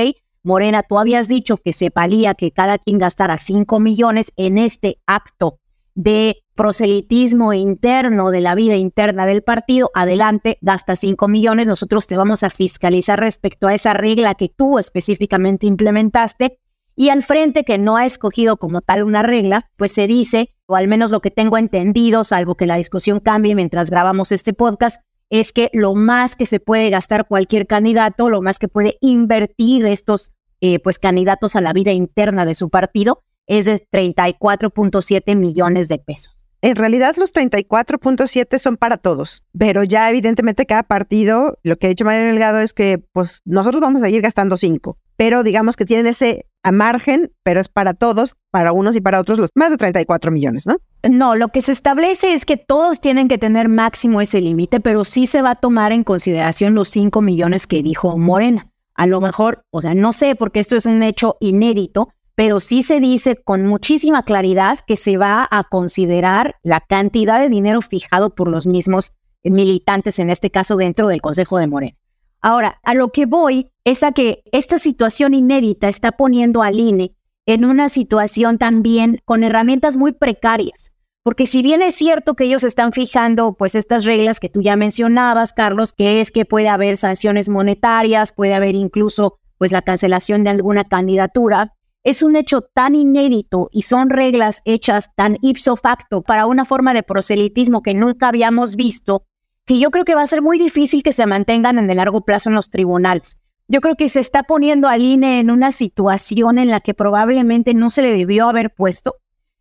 Morena, 0.42 0.82
tú 0.82 0.98
habías 0.98 1.28
dicho 1.28 1.56
que 1.58 1.72
se 1.72 1.90
valía 1.94 2.34
que 2.34 2.52
cada 2.52 2.78
quien 2.78 2.98
gastara 2.98 3.38
5 3.38 3.78
millones 3.80 4.32
en 4.36 4.56
este 4.56 4.98
acto 5.06 5.58
de 5.94 6.36
proselitismo 6.54 7.52
interno 7.52 8.30
de 8.30 8.40
la 8.40 8.54
vida 8.54 8.76
interna 8.76 9.26
del 9.26 9.42
partido, 9.42 9.90
adelante, 9.94 10.58
gasta 10.60 10.96
5 10.96 11.28
millones, 11.28 11.66
nosotros 11.66 12.06
te 12.06 12.16
vamos 12.16 12.42
a 12.42 12.50
fiscalizar 12.50 13.18
respecto 13.18 13.66
a 13.66 13.74
esa 13.74 13.92
regla 13.92 14.34
que 14.34 14.48
tú 14.48 14.78
específicamente 14.78 15.66
implementaste. 15.66 16.58
Y 17.00 17.08
al 17.08 17.22
frente, 17.22 17.64
que 17.64 17.78
no 17.78 17.96
ha 17.96 18.04
escogido 18.04 18.58
como 18.58 18.82
tal 18.82 19.04
una 19.04 19.22
regla, 19.22 19.70
pues 19.78 19.90
se 19.90 20.06
dice, 20.06 20.54
o 20.66 20.76
al 20.76 20.86
menos 20.86 21.10
lo 21.10 21.22
que 21.22 21.30
tengo 21.30 21.56
entendido, 21.56 22.24
salvo 22.24 22.56
que 22.56 22.66
la 22.66 22.76
discusión 22.76 23.20
cambie 23.20 23.54
mientras 23.54 23.88
grabamos 23.88 24.32
este 24.32 24.52
podcast, 24.52 25.00
es 25.30 25.54
que 25.54 25.70
lo 25.72 25.94
más 25.94 26.36
que 26.36 26.44
se 26.44 26.60
puede 26.60 26.90
gastar 26.90 27.26
cualquier 27.26 27.66
candidato, 27.66 28.28
lo 28.28 28.42
más 28.42 28.58
que 28.58 28.68
puede 28.68 28.98
invertir 29.00 29.86
estos 29.86 30.32
eh, 30.60 30.78
pues 30.78 30.98
candidatos 30.98 31.56
a 31.56 31.62
la 31.62 31.72
vida 31.72 31.90
interna 31.90 32.44
de 32.44 32.54
su 32.54 32.68
partido, 32.68 33.22
es 33.46 33.64
de 33.64 33.82
34.7 33.90 35.36
millones 35.36 35.88
de 35.88 36.00
pesos. 36.00 36.36
En 36.60 36.76
realidad 36.76 37.16
los 37.16 37.32
34.7 37.32 38.58
son 38.58 38.76
para 38.76 38.98
todos, 38.98 39.44
pero 39.58 39.84
ya 39.84 40.10
evidentemente 40.10 40.66
cada 40.66 40.82
partido, 40.82 41.56
lo 41.62 41.78
que 41.78 41.86
ha 41.86 41.88
dicho 41.88 42.04
Mario 42.04 42.26
Delgado 42.26 42.58
es 42.58 42.74
que 42.74 42.98
pues 43.14 43.40
nosotros 43.46 43.80
vamos 43.80 44.02
a 44.02 44.10
ir 44.10 44.20
gastando 44.20 44.58
5, 44.58 44.98
pero 45.16 45.42
digamos 45.42 45.76
que 45.76 45.86
tienen 45.86 46.06
ese 46.06 46.49
a 46.62 46.72
margen, 46.72 47.32
pero 47.42 47.60
es 47.60 47.68
para 47.68 47.94
todos, 47.94 48.36
para 48.50 48.72
unos 48.72 48.96
y 48.96 49.00
para 49.00 49.20
otros 49.20 49.38
los 49.38 49.50
más 49.54 49.70
de 49.70 49.76
34 49.76 50.30
millones, 50.30 50.66
¿no? 50.66 50.76
No, 51.08 51.34
lo 51.34 51.48
que 51.48 51.62
se 51.62 51.72
establece 51.72 52.34
es 52.34 52.44
que 52.44 52.56
todos 52.56 53.00
tienen 53.00 53.28
que 53.28 53.38
tener 53.38 53.68
máximo 53.68 54.20
ese 54.20 54.40
límite, 54.40 54.80
pero 54.80 55.04
sí 55.04 55.26
se 55.26 55.42
va 55.42 55.52
a 55.52 55.56
tomar 55.56 55.92
en 55.92 56.04
consideración 56.04 56.74
los 56.74 56.88
5 56.88 57.22
millones 57.22 57.66
que 57.66 57.82
dijo 57.82 58.18
Morena. 58.18 58.70
A 58.94 59.06
lo 59.06 59.20
mejor, 59.20 59.64
o 59.70 59.80
sea, 59.80 59.94
no 59.94 60.12
sé, 60.12 60.34
porque 60.34 60.60
esto 60.60 60.76
es 60.76 60.84
un 60.84 61.02
hecho 61.02 61.36
inédito, 61.40 62.10
pero 62.34 62.60
sí 62.60 62.82
se 62.82 63.00
dice 63.00 63.36
con 63.36 63.64
muchísima 63.66 64.24
claridad 64.24 64.78
que 64.86 64.96
se 64.96 65.16
va 65.16 65.46
a 65.50 65.64
considerar 65.64 66.56
la 66.62 66.80
cantidad 66.80 67.40
de 67.40 67.48
dinero 67.48 67.80
fijado 67.80 68.34
por 68.34 68.48
los 68.48 68.66
mismos 68.66 69.12
militantes, 69.42 70.18
en 70.18 70.30
este 70.30 70.50
caso 70.50 70.76
dentro 70.76 71.08
del 71.08 71.22
Consejo 71.22 71.58
de 71.58 71.66
Morena. 71.66 71.96
Ahora, 72.42 72.80
a 72.82 72.94
lo 72.94 73.10
que 73.10 73.26
voy 73.26 73.70
es 73.84 74.02
a 74.02 74.12
que 74.12 74.42
esta 74.52 74.78
situación 74.78 75.34
inédita 75.34 75.88
está 75.88 76.12
poniendo 76.12 76.62
al 76.62 76.78
INE 76.78 77.14
en 77.46 77.64
una 77.64 77.88
situación 77.88 78.58
también 78.58 79.18
con 79.24 79.44
herramientas 79.44 79.96
muy 79.96 80.12
precarias. 80.12 80.94
Porque 81.22 81.46
si 81.46 81.62
bien 81.62 81.82
es 81.82 81.94
cierto 81.94 82.34
que 82.34 82.44
ellos 82.44 82.64
están 82.64 82.92
fijando 82.92 83.54
pues 83.54 83.74
estas 83.74 84.04
reglas 84.04 84.40
que 84.40 84.48
tú 84.48 84.62
ya 84.62 84.76
mencionabas, 84.76 85.52
Carlos, 85.52 85.92
que 85.92 86.20
es 86.20 86.30
que 86.30 86.46
puede 86.46 86.68
haber 86.68 86.96
sanciones 86.96 87.50
monetarias, 87.50 88.32
puede 88.32 88.54
haber 88.54 88.74
incluso 88.74 89.38
pues 89.58 89.72
la 89.72 89.82
cancelación 89.82 90.44
de 90.44 90.50
alguna 90.50 90.84
candidatura, 90.84 91.74
es 92.02 92.22
un 92.22 92.36
hecho 92.36 92.62
tan 92.62 92.94
inédito 92.94 93.68
y 93.72 93.82
son 93.82 94.08
reglas 94.08 94.62
hechas 94.64 95.14
tan 95.14 95.36
ipso 95.42 95.76
facto 95.76 96.22
para 96.22 96.46
una 96.46 96.64
forma 96.64 96.94
de 96.94 97.02
proselitismo 97.02 97.82
que 97.82 97.92
nunca 97.92 98.28
habíamos 98.28 98.74
visto, 98.76 99.26
que 99.70 99.78
yo 99.78 99.92
creo 99.92 100.04
que 100.04 100.16
va 100.16 100.22
a 100.22 100.26
ser 100.26 100.42
muy 100.42 100.58
difícil 100.58 101.04
que 101.04 101.12
se 101.12 101.26
mantengan 101.26 101.78
en 101.78 101.88
el 101.88 101.98
largo 101.98 102.22
plazo 102.22 102.48
en 102.48 102.56
los 102.56 102.70
tribunales. 102.70 103.40
Yo 103.68 103.80
creo 103.80 103.94
que 103.94 104.08
se 104.08 104.18
está 104.18 104.42
poniendo 104.42 104.88
al 104.88 105.00
INE 105.00 105.38
en 105.38 105.48
una 105.48 105.70
situación 105.70 106.58
en 106.58 106.70
la 106.70 106.80
que 106.80 106.92
probablemente 106.92 107.72
no 107.72 107.88
se 107.88 108.02
le 108.02 108.10
debió 108.10 108.48
haber 108.48 108.74
puesto. 108.74 109.14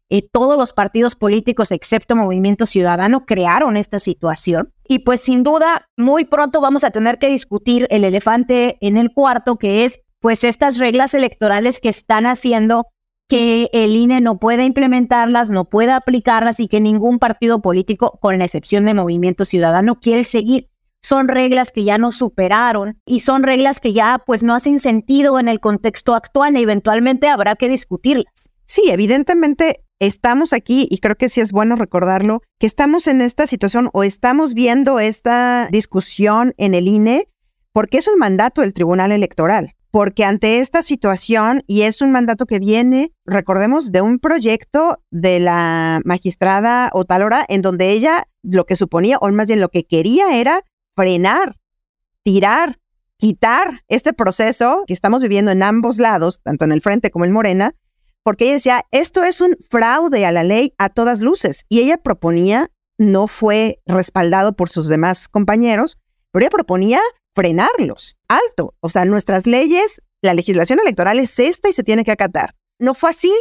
Eh, 0.10 0.28
todos 0.28 0.58
los 0.58 0.74
partidos 0.74 1.14
políticos, 1.14 1.72
excepto 1.72 2.16
Movimiento 2.16 2.66
Ciudadano, 2.66 3.28
crearon 3.28 3.78
esta 3.78 4.00
situación. 4.00 4.74
Y 4.88 4.98
pues 4.98 5.22
sin 5.22 5.44
duda, 5.44 5.88
muy 5.96 6.26
pronto 6.26 6.60
vamos 6.60 6.84
a 6.84 6.90
tener 6.90 7.20
que 7.20 7.28
discutir 7.28 7.86
el 7.92 8.04
elefante 8.04 8.80
en 8.82 8.98
el 8.98 9.14
cuarto, 9.14 9.58
que 9.58 9.86
es 9.86 10.00
pues 10.20 10.44
estas 10.44 10.80
reglas 10.80 11.14
electorales 11.14 11.80
que 11.80 11.90
están 11.90 12.26
haciendo 12.26 12.88
que 13.30 13.70
el 13.74 13.96
INE 13.96 14.22
no 14.22 14.40
pueda 14.40 14.64
implementarlas, 14.66 15.52
no 15.52 15.66
pueda 15.66 15.96
aplicarlas 15.96 16.60
y 16.60 16.68
que 16.68 16.82
ningún 16.82 17.20
partido 17.20 17.62
político, 17.62 18.18
con 18.20 18.40
la 18.40 18.46
excepción 18.46 18.86
de 18.86 18.96
Movimiento 18.96 19.46
Ciudadano, 19.46 20.00
quiere 20.00 20.24
seguir. 20.24 20.68
Son 21.02 21.28
reglas 21.28 21.72
que 21.72 21.84
ya 21.84 21.98
no 21.98 22.12
superaron 22.12 23.00
y 23.06 23.20
son 23.22 23.44
reglas 23.44 23.80
que 23.80 23.94
ya 23.94 24.22
pues 24.26 24.44
no 24.44 24.56
hacen 24.56 24.80
sentido 24.80 25.40
en 25.40 25.48
el 25.48 25.60
contexto 25.60 26.16
actual 26.16 26.58
y 26.58 26.64
eventualmente 26.64 27.30
habrá 27.30 27.56
que 27.56 27.70
discutirlas. 27.70 28.50
Sí, 28.66 28.82
evidentemente 28.88 29.86
estamos 30.00 30.52
aquí 30.52 30.88
y 30.90 30.98
creo 30.98 31.16
que 31.16 31.30
sí 31.30 31.40
es 31.40 31.52
bueno 31.52 31.76
recordarlo, 31.76 32.42
que 32.60 32.68
estamos 32.68 33.08
en 33.08 33.22
esta 33.22 33.48
situación 33.48 33.90
o 33.94 34.04
estamos 34.04 34.54
viendo 34.54 35.00
esta 35.00 35.68
discusión 35.72 36.54
en 36.58 36.74
el 36.74 36.88
INE 36.88 37.30
porque 37.74 38.00
es 38.00 38.08
un 38.08 38.18
mandato 38.18 38.62
del 38.62 38.74
Tribunal 38.74 39.12
Electoral 39.12 39.76
porque 39.92 40.24
ante 40.24 40.60
esta 40.60 40.84
situación, 40.84 41.64
y 41.66 41.82
es 41.82 42.02
un 42.02 42.12
mandato 42.12 42.46
que 42.46 42.60
viene, 42.60 43.12
recordemos, 43.26 43.92
de 43.92 44.02
un 44.02 44.20
proyecto 44.20 45.00
de 45.10 45.40
la 45.40 46.02
magistrada 46.06 46.92
Otalora, 46.94 47.46
en 47.48 47.62
donde 47.62 47.90
ella 47.92 48.28
lo 48.44 48.66
que 48.66 48.76
suponía, 48.76 49.18
o 49.20 49.30
más 49.32 49.48
bien 49.48 49.60
lo 49.60 49.70
que 49.70 49.86
quería 49.86 50.38
era 50.38 50.64
frenar, 50.96 51.58
tirar, 52.24 52.80
quitar 53.18 53.84
este 53.88 54.14
proceso 54.14 54.84
que 54.86 54.94
estamos 54.94 55.22
viviendo 55.22 55.52
en 55.52 55.64
ambos 55.64 55.98
lados, 55.98 56.40
tanto 56.44 56.66
en 56.66 56.72
el 56.72 56.82
frente 56.82 57.10
como 57.10 57.26
en 57.26 57.32
Morena, 57.32 57.76
porque 58.24 58.46
ella 58.46 58.54
decía, 58.54 58.86
esto 58.92 59.24
es 59.24 59.42
un 59.42 59.58
fraude 59.70 60.26
a 60.26 60.32
la 60.32 60.44
ley 60.44 60.74
a 60.78 60.90
todas 60.90 61.20
luces. 61.20 61.66
Y 61.68 61.80
ella 61.80 61.98
proponía, 61.98 62.70
no 62.98 63.28
fue 63.28 63.80
respaldado 63.86 64.54
por 64.54 64.70
sus 64.70 64.88
demás 64.88 65.28
compañeros, 65.28 65.98
pero 66.32 66.44
ella 66.44 66.52
proponía 66.52 67.00
frenarlos. 67.40 68.18
Alto. 68.28 68.76
O 68.82 68.90
sea, 68.90 69.06
nuestras 69.06 69.48
leyes, 69.48 70.02
la 70.22 70.34
legislación 70.34 70.80
electoral 70.80 71.20
es 71.20 71.40
esta 71.40 71.70
y 71.70 71.74
se 71.74 71.84
tiene 71.84 72.04
que 72.04 72.12
acatar. 72.12 72.54
No 72.80 72.94
fue 72.94 73.12
así. 73.12 73.34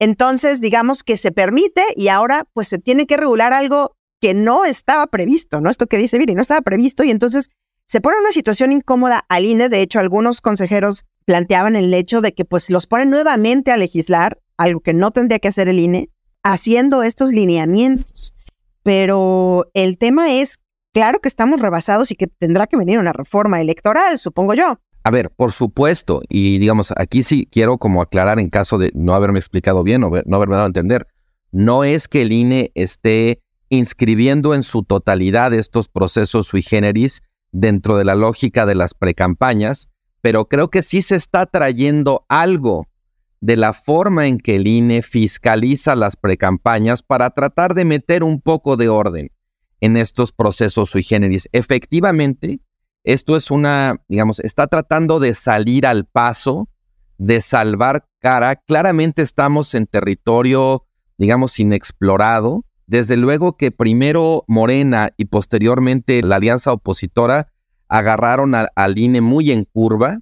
Entonces, 0.00 0.60
digamos 0.60 1.04
que 1.04 1.16
se 1.16 1.30
permite 1.30 1.84
y 1.94 2.08
ahora 2.08 2.48
pues 2.52 2.66
se 2.66 2.78
tiene 2.78 3.06
que 3.06 3.16
regular 3.16 3.52
algo 3.52 3.94
que 4.20 4.34
no 4.34 4.64
estaba 4.64 5.06
previsto, 5.06 5.60
¿no? 5.60 5.70
Esto 5.70 5.86
que 5.86 5.98
dice 5.98 6.18
Viri, 6.18 6.34
no 6.34 6.42
estaba 6.42 6.62
previsto 6.62 7.04
y 7.04 7.12
entonces 7.12 7.48
se 7.86 8.00
pone 8.00 8.18
una 8.18 8.32
situación 8.32 8.72
incómoda 8.72 9.24
al 9.28 9.44
INE. 9.44 9.68
De 9.68 9.82
hecho, 9.82 10.00
algunos 10.00 10.40
consejeros 10.40 11.04
planteaban 11.24 11.76
el 11.76 11.94
hecho 11.94 12.20
de 12.20 12.34
que 12.34 12.44
pues 12.44 12.70
los 12.70 12.88
ponen 12.88 13.10
nuevamente 13.10 13.70
a 13.70 13.76
legislar, 13.76 14.40
algo 14.56 14.80
que 14.80 14.94
no 14.94 15.12
tendría 15.12 15.38
que 15.38 15.48
hacer 15.48 15.68
el 15.68 15.78
INE, 15.78 16.10
haciendo 16.42 17.04
estos 17.04 17.30
lineamientos. 17.30 18.34
Pero 18.82 19.70
el 19.74 19.96
tema 19.96 20.32
es 20.32 20.58
claro 20.94 21.18
que 21.18 21.28
estamos 21.28 21.60
rebasados 21.60 22.10
y 22.12 22.14
que 22.14 22.28
tendrá 22.28 22.66
que 22.66 22.78
venir 22.78 22.98
una 22.98 23.12
reforma 23.12 23.60
electoral, 23.60 24.18
supongo 24.18 24.54
yo. 24.54 24.78
A 25.02 25.10
ver, 25.10 25.30
por 25.30 25.52
supuesto, 25.52 26.22
y 26.30 26.58
digamos, 26.58 26.94
aquí 26.96 27.22
sí 27.22 27.46
quiero 27.50 27.76
como 27.76 28.00
aclarar 28.00 28.38
en 28.38 28.48
caso 28.48 28.78
de 28.78 28.90
no 28.94 29.14
haberme 29.14 29.38
explicado 29.38 29.82
bien 29.82 30.02
o 30.04 30.10
no 30.24 30.36
haberme 30.36 30.54
dado 30.54 30.64
a 30.64 30.68
entender, 30.68 31.06
no 31.52 31.84
es 31.84 32.08
que 32.08 32.22
el 32.22 32.32
INE 32.32 32.70
esté 32.74 33.42
inscribiendo 33.68 34.54
en 34.54 34.62
su 34.62 34.82
totalidad 34.82 35.52
estos 35.52 35.88
procesos 35.88 36.46
sui 36.46 36.62
generis 36.62 37.22
dentro 37.52 37.96
de 37.96 38.04
la 38.04 38.14
lógica 38.14 38.64
de 38.64 38.76
las 38.76 38.94
precampañas, 38.94 39.90
pero 40.22 40.46
creo 40.46 40.68
que 40.70 40.82
sí 40.82 41.02
se 41.02 41.16
está 41.16 41.44
trayendo 41.44 42.24
algo 42.28 42.86
de 43.40 43.56
la 43.56 43.72
forma 43.74 44.26
en 44.26 44.38
que 44.38 44.54
el 44.54 44.66
INE 44.66 45.02
fiscaliza 45.02 45.96
las 45.96 46.16
precampañas 46.16 47.02
para 47.02 47.30
tratar 47.30 47.74
de 47.74 47.84
meter 47.84 48.24
un 48.24 48.40
poco 48.40 48.76
de 48.76 48.88
orden 48.88 49.33
en 49.84 49.98
estos 49.98 50.32
procesos 50.32 50.88
sui 50.88 51.02
generis. 51.02 51.46
Efectivamente, 51.52 52.60
esto 53.04 53.36
es 53.36 53.50
una, 53.50 54.00
digamos, 54.08 54.40
está 54.40 54.66
tratando 54.66 55.20
de 55.20 55.34
salir 55.34 55.86
al 55.86 56.06
paso, 56.06 56.70
de 57.18 57.42
salvar 57.42 58.06
cara. 58.18 58.56
Claramente 58.56 59.20
estamos 59.20 59.74
en 59.74 59.86
territorio, 59.86 60.86
digamos, 61.18 61.60
inexplorado. 61.60 62.64
Desde 62.86 63.18
luego 63.18 63.58
que 63.58 63.72
primero 63.72 64.44
Morena 64.48 65.10
y 65.18 65.26
posteriormente 65.26 66.22
la 66.22 66.36
alianza 66.36 66.72
opositora 66.72 67.52
agarraron 67.86 68.54
al 68.54 68.98
INE 68.98 69.20
muy 69.20 69.50
en 69.50 69.64
curva. 69.64 70.20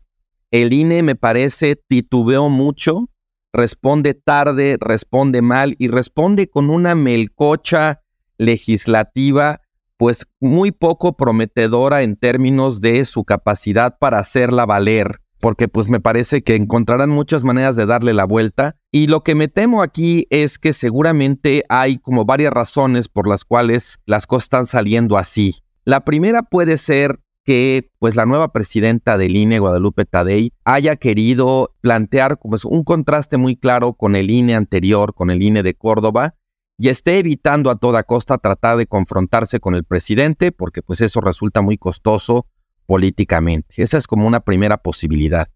El 0.51 0.73
INE 0.73 1.05
me 1.05 1.15
parece 1.15 1.77
titubeó 1.77 2.49
mucho, 2.49 3.11
responde 3.53 4.15
tarde, 4.15 4.77
responde 4.81 5.41
mal 5.41 5.77
y 5.79 5.87
responde 5.87 6.51
con 6.51 6.69
una 6.69 6.97
melcocha 6.97 8.02
legislativa 8.45 9.61
pues 9.97 10.27
muy 10.41 10.73
poco 10.73 11.17
prometedora 11.17 12.03
en 12.03 12.17
términos 12.17 12.81
de 12.81 13.05
su 13.05 13.25
capacidad 13.25 13.99
para 13.99 14.19
hacerla 14.19 14.67
valer 14.67 15.23
porque 15.43 15.67
pues 15.67 15.89
me 15.89 15.99
parece 15.99 16.43
que 16.43 16.55
encontrarán 16.55 17.11
muchas 17.11 17.43
maneras 17.43 17.75
de 17.75 17.85
darle 17.85 18.15
la 18.15 18.25
vuelta. 18.25 18.77
Y 18.93 19.09
lo 19.09 19.25
que 19.25 19.35
me 19.35 19.49
temo 19.49 19.83
aquí 19.83 20.25
es 20.31 20.57
que 20.57 20.73
seguramente 20.73 21.65
hay 21.69 21.99
como 21.99 22.25
varias 22.25 22.53
razones 22.53 23.09
por 23.09 23.27
las 23.27 23.45
cuales 23.45 23.99
las 24.07 24.29
cosas 24.29 24.45
están 24.45 24.67
saliendo 24.67 25.19
así. 25.19 25.57
La 25.85 26.05
primera 26.05 26.43
puede 26.43 26.79
ser 26.79 27.19
que 27.45 27.91
pues 27.99 28.15
la 28.15 28.25
nueva 28.25 28.53
presidenta 28.53 29.19
del 29.19 29.35
INE, 29.35 29.59
Guadalupe 29.59 30.05
Tadei, 30.05 30.53
haya 30.65 30.95
querido 30.95 31.75
plantear 31.81 32.39
como 32.39 32.57
un 32.67 32.85
contraste 32.85 33.37
muy 33.37 33.57
claro 33.57 33.95
con 33.95 34.15
el 34.15 34.31
INE 34.31 34.55
anterior, 34.55 35.13
con 35.13 35.31
el 35.31 35.43
INE 35.43 35.65
de 35.65 35.75
Córdoba, 35.75 36.37
y 36.79 36.89
esté 36.89 37.19
evitando 37.19 37.71
a 37.71 37.77
toda 37.77 38.03
costa 38.03 38.39
tratar 38.39 38.77
de 38.77 38.87
confrontarse 38.87 39.61
con 39.61 39.75
el 39.75 39.85
presidente, 39.85 40.53
porque 40.53 40.83
pues 40.83 41.01
eso 41.01 41.21
resulta 41.21 41.63
muy 41.63 41.79
costoso 41.79 42.47
políticamente. 42.87 43.83
Esa 43.83 43.99
es 43.99 44.07
como 44.07 44.27
una 44.27 44.41
primera 44.41 44.79
posibilidad. 44.79 45.49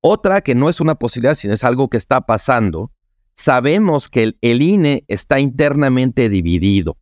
Otra 0.00 0.40
que 0.40 0.54
no 0.54 0.68
es 0.68 0.80
una 0.80 0.96
posibilidad, 0.96 1.34
sino 1.34 1.54
es 1.54 1.64
algo 1.64 1.88
que 1.88 1.96
está 1.96 2.22
pasando. 2.22 2.90
Sabemos 3.34 4.08
que 4.08 4.22
el, 4.24 4.38
el 4.40 4.62
INE 4.62 5.04
está 5.08 5.38
internamente 5.40 6.28
dividido. 6.28 6.96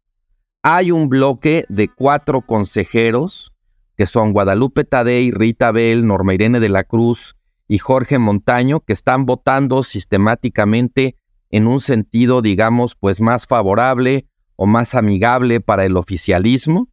Hay 0.62 0.90
un 0.90 1.08
bloque 1.08 1.64
de 1.68 1.88
cuatro 1.88 2.42
consejeros, 2.42 3.54
que 3.96 4.06
son 4.06 4.32
Guadalupe 4.32 4.84
Tadei, 4.84 5.30
Rita 5.30 5.72
Bell, 5.72 6.06
Norma 6.06 6.34
Irene 6.34 6.60
de 6.60 6.68
la 6.68 6.84
Cruz 6.84 7.36
y 7.68 7.78
Jorge 7.78 8.18
Montaño, 8.18 8.80
que 8.80 8.92
están 8.92 9.24
votando 9.24 9.82
sistemáticamente 9.82 11.16
en 11.50 11.66
un 11.66 11.80
sentido, 11.80 12.42
digamos, 12.42 12.94
pues 12.94 13.20
más 13.20 13.46
favorable 13.46 14.26
o 14.56 14.66
más 14.66 14.94
amigable 14.94 15.60
para 15.60 15.84
el 15.84 15.96
oficialismo. 15.96 16.88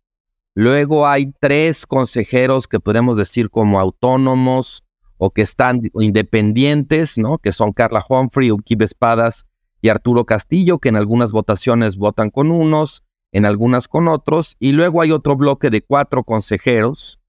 Luego 0.55 1.07
hay 1.07 1.33
tres 1.39 1.85
consejeros 1.85 2.67
que 2.67 2.79
podemos 2.79 3.17
decir 3.17 3.49
como 3.49 3.79
autónomos 3.79 4.83
o 5.17 5.31
que 5.31 5.41
están 5.41 5.81
independientes, 5.93 7.17
¿no? 7.17 7.37
Que 7.37 7.51
son 7.51 7.73
Carla 7.73 8.03
Humphrey, 8.07 8.51
Ukibe 8.51 8.85
Espadas 8.85 9.45
y 9.81 9.89
Arturo 9.89 10.25
Castillo, 10.25 10.79
que 10.79 10.89
en 10.89 10.95
algunas 10.95 11.31
votaciones 11.31 11.97
votan 11.97 12.29
con 12.29 12.51
unos, 12.51 13.03
en 13.31 13.45
algunas 13.45 13.87
con 13.87 14.07
otros. 14.07 14.55
Y 14.59 14.71
luego 14.71 15.01
hay 15.01 15.11
otro 15.11 15.35
bloque 15.35 15.69
de 15.69 15.81
cuatro 15.81 16.23
consejeros, 16.23 17.19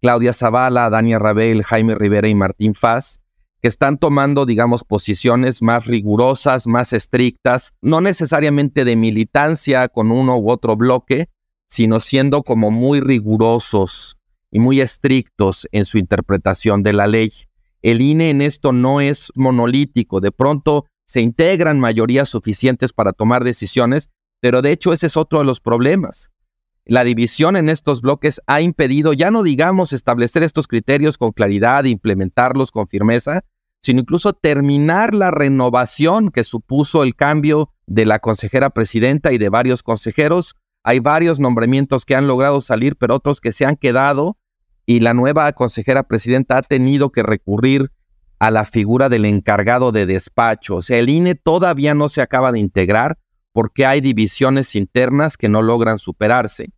Claudia 0.00 0.34
Zavala, 0.34 0.90
Dania 0.90 1.18
Rabel, 1.18 1.62
Jaime 1.62 1.94
Rivera 1.94 2.28
y 2.28 2.34
Martín 2.34 2.74
Faz, 2.74 3.20
que 3.64 3.68
están 3.68 3.96
tomando, 3.96 4.44
digamos, 4.44 4.84
posiciones 4.84 5.62
más 5.62 5.86
rigurosas, 5.86 6.66
más 6.66 6.92
estrictas, 6.92 7.72
no 7.80 8.02
necesariamente 8.02 8.84
de 8.84 8.94
militancia 8.94 9.88
con 9.88 10.10
uno 10.10 10.36
u 10.36 10.50
otro 10.50 10.76
bloque, 10.76 11.30
sino 11.66 11.98
siendo 11.98 12.42
como 12.42 12.70
muy 12.70 13.00
rigurosos 13.00 14.18
y 14.50 14.58
muy 14.58 14.82
estrictos 14.82 15.66
en 15.72 15.86
su 15.86 15.96
interpretación 15.96 16.82
de 16.82 16.92
la 16.92 17.06
ley. 17.06 17.32
El 17.80 18.02
INE 18.02 18.28
en 18.28 18.42
esto 18.42 18.72
no 18.74 19.00
es 19.00 19.32
monolítico, 19.34 20.20
de 20.20 20.30
pronto 20.30 20.84
se 21.06 21.22
integran 21.22 21.80
mayorías 21.80 22.28
suficientes 22.28 22.92
para 22.92 23.14
tomar 23.14 23.44
decisiones, 23.44 24.10
pero 24.40 24.60
de 24.60 24.72
hecho 24.72 24.92
ese 24.92 25.06
es 25.06 25.16
otro 25.16 25.38
de 25.38 25.46
los 25.46 25.60
problemas. 25.60 26.30
La 26.84 27.02
división 27.02 27.56
en 27.56 27.70
estos 27.70 28.02
bloques 28.02 28.42
ha 28.46 28.60
impedido, 28.60 29.14
ya 29.14 29.30
no 29.30 29.42
digamos 29.42 29.94
establecer 29.94 30.42
estos 30.42 30.68
criterios 30.68 31.16
con 31.16 31.32
claridad 31.32 31.84
implementarlos 31.84 32.70
con 32.70 32.88
firmeza, 32.88 33.40
sino 33.84 34.00
incluso 34.00 34.32
terminar 34.32 35.14
la 35.14 35.30
renovación 35.30 36.30
que 36.30 36.42
supuso 36.42 37.02
el 37.02 37.14
cambio 37.14 37.70
de 37.86 38.06
la 38.06 38.18
consejera 38.18 38.70
presidenta 38.70 39.30
y 39.30 39.36
de 39.36 39.50
varios 39.50 39.82
consejeros 39.82 40.56
hay 40.82 41.00
varios 41.00 41.38
nombramientos 41.38 42.06
que 42.06 42.14
han 42.14 42.26
logrado 42.26 42.62
salir, 42.62 42.96
pero 42.96 43.16
otros 43.16 43.42
que 43.42 43.52
se 43.52 43.66
han 43.66 43.76
quedado 43.76 44.38
y 44.86 45.00
la 45.00 45.12
nueva 45.12 45.52
consejera 45.52 46.02
presidenta 46.02 46.56
ha 46.56 46.62
tenido 46.62 47.10
que 47.12 47.22
recurrir 47.22 47.90
a 48.38 48.50
la 48.50 48.64
figura 48.64 49.10
del 49.10 49.26
encargado 49.26 49.92
de 49.92 50.06
despacho. 50.06 50.76
O 50.76 50.82
sea, 50.82 50.98
el 50.98 51.10
INE 51.10 51.34
todavía 51.34 51.94
no 51.94 52.08
se 52.08 52.22
acaba 52.22 52.52
de 52.52 52.60
integrar 52.60 53.18
porque 53.52 53.84
hay 53.84 54.00
divisiones 54.00 54.74
internas 54.74 55.36
que 55.36 55.50
no 55.50 55.60
logran 55.60 55.98
superarse. 55.98 56.70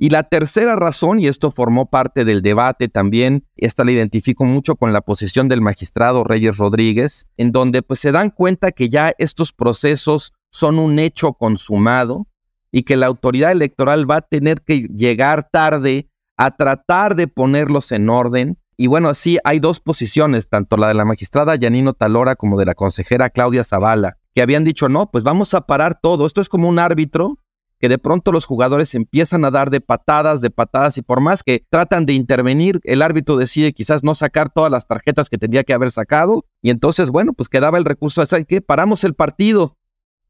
Y 0.00 0.10
la 0.10 0.22
tercera 0.22 0.76
razón, 0.76 1.18
y 1.18 1.26
esto 1.26 1.50
formó 1.50 1.90
parte 1.90 2.24
del 2.24 2.40
debate 2.40 2.88
también, 2.88 3.44
esta 3.56 3.84
la 3.84 3.90
identifico 3.90 4.44
mucho 4.44 4.76
con 4.76 4.92
la 4.92 5.00
posición 5.00 5.48
del 5.48 5.60
magistrado 5.60 6.22
Reyes 6.22 6.56
Rodríguez, 6.56 7.26
en 7.36 7.50
donde 7.50 7.82
pues 7.82 7.98
se 7.98 8.12
dan 8.12 8.30
cuenta 8.30 8.70
que 8.70 8.88
ya 8.88 9.12
estos 9.18 9.52
procesos 9.52 10.32
son 10.50 10.78
un 10.78 11.00
hecho 11.00 11.32
consumado, 11.32 12.28
y 12.70 12.82
que 12.82 12.96
la 12.96 13.06
autoridad 13.06 13.52
electoral 13.52 14.10
va 14.10 14.16
a 14.16 14.22
tener 14.22 14.62
que 14.62 14.82
llegar 14.82 15.48
tarde 15.50 16.08
a 16.36 16.56
tratar 16.56 17.16
de 17.16 17.26
ponerlos 17.26 17.92
en 17.92 18.08
orden. 18.08 18.58
Y 18.76 18.86
bueno, 18.86 19.12
sí, 19.14 19.38
hay 19.42 19.58
dos 19.58 19.80
posiciones, 19.80 20.48
tanto 20.48 20.76
la 20.76 20.88
de 20.88 20.94
la 20.94 21.04
magistrada 21.04 21.56
Yanino 21.56 21.94
Talora 21.94 22.36
como 22.36 22.58
de 22.58 22.66
la 22.66 22.74
consejera 22.74 23.30
Claudia 23.30 23.64
Zavala, 23.64 24.18
que 24.34 24.42
habían 24.42 24.64
dicho, 24.64 24.88
no, 24.88 25.10
pues 25.10 25.24
vamos 25.24 25.54
a 25.54 25.62
parar 25.62 25.98
todo. 26.00 26.26
Esto 26.26 26.40
es 26.40 26.48
como 26.48 26.68
un 26.68 26.78
árbitro 26.78 27.38
que 27.78 27.88
de 27.88 27.98
pronto 27.98 28.32
los 28.32 28.44
jugadores 28.44 28.94
empiezan 28.94 29.44
a 29.44 29.50
dar 29.50 29.70
de 29.70 29.80
patadas, 29.80 30.40
de 30.40 30.50
patadas, 30.50 30.98
y 30.98 31.02
por 31.02 31.20
más 31.20 31.42
que 31.42 31.64
tratan 31.70 32.06
de 32.06 32.12
intervenir, 32.12 32.80
el 32.84 33.02
árbitro 33.02 33.36
decide 33.36 33.72
quizás 33.72 34.02
no 34.02 34.14
sacar 34.14 34.50
todas 34.50 34.70
las 34.70 34.86
tarjetas 34.86 35.28
que 35.28 35.38
tendría 35.38 35.64
que 35.64 35.74
haber 35.74 35.90
sacado, 35.90 36.44
y 36.62 36.70
entonces, 36.70 37.10
bueno, 37.10 37.32
pues 37.32 37.48
quedaba 37.48 37.78
el 37.78 37.84
recurso 37.84 38.20
de, 38.20 38.26
¿saben 38.26 38.44
qué? 38.44 38.60
Paramos 38.60 39.04
el 39.04 39.14
partido, 39.14 39.78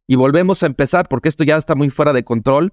y 0.09 0.17
volvemos 0.17 0.63
a 0.63 0.67
empezar 0.67 1.07
porque 1.07 1.29
esto 1.29 1.45
ya 1.45 1.57
está 1.57 1.75
muy 1.75 1.91
fuera 1.91 2.15
de 2.15 2.25
control. 2.25 2.73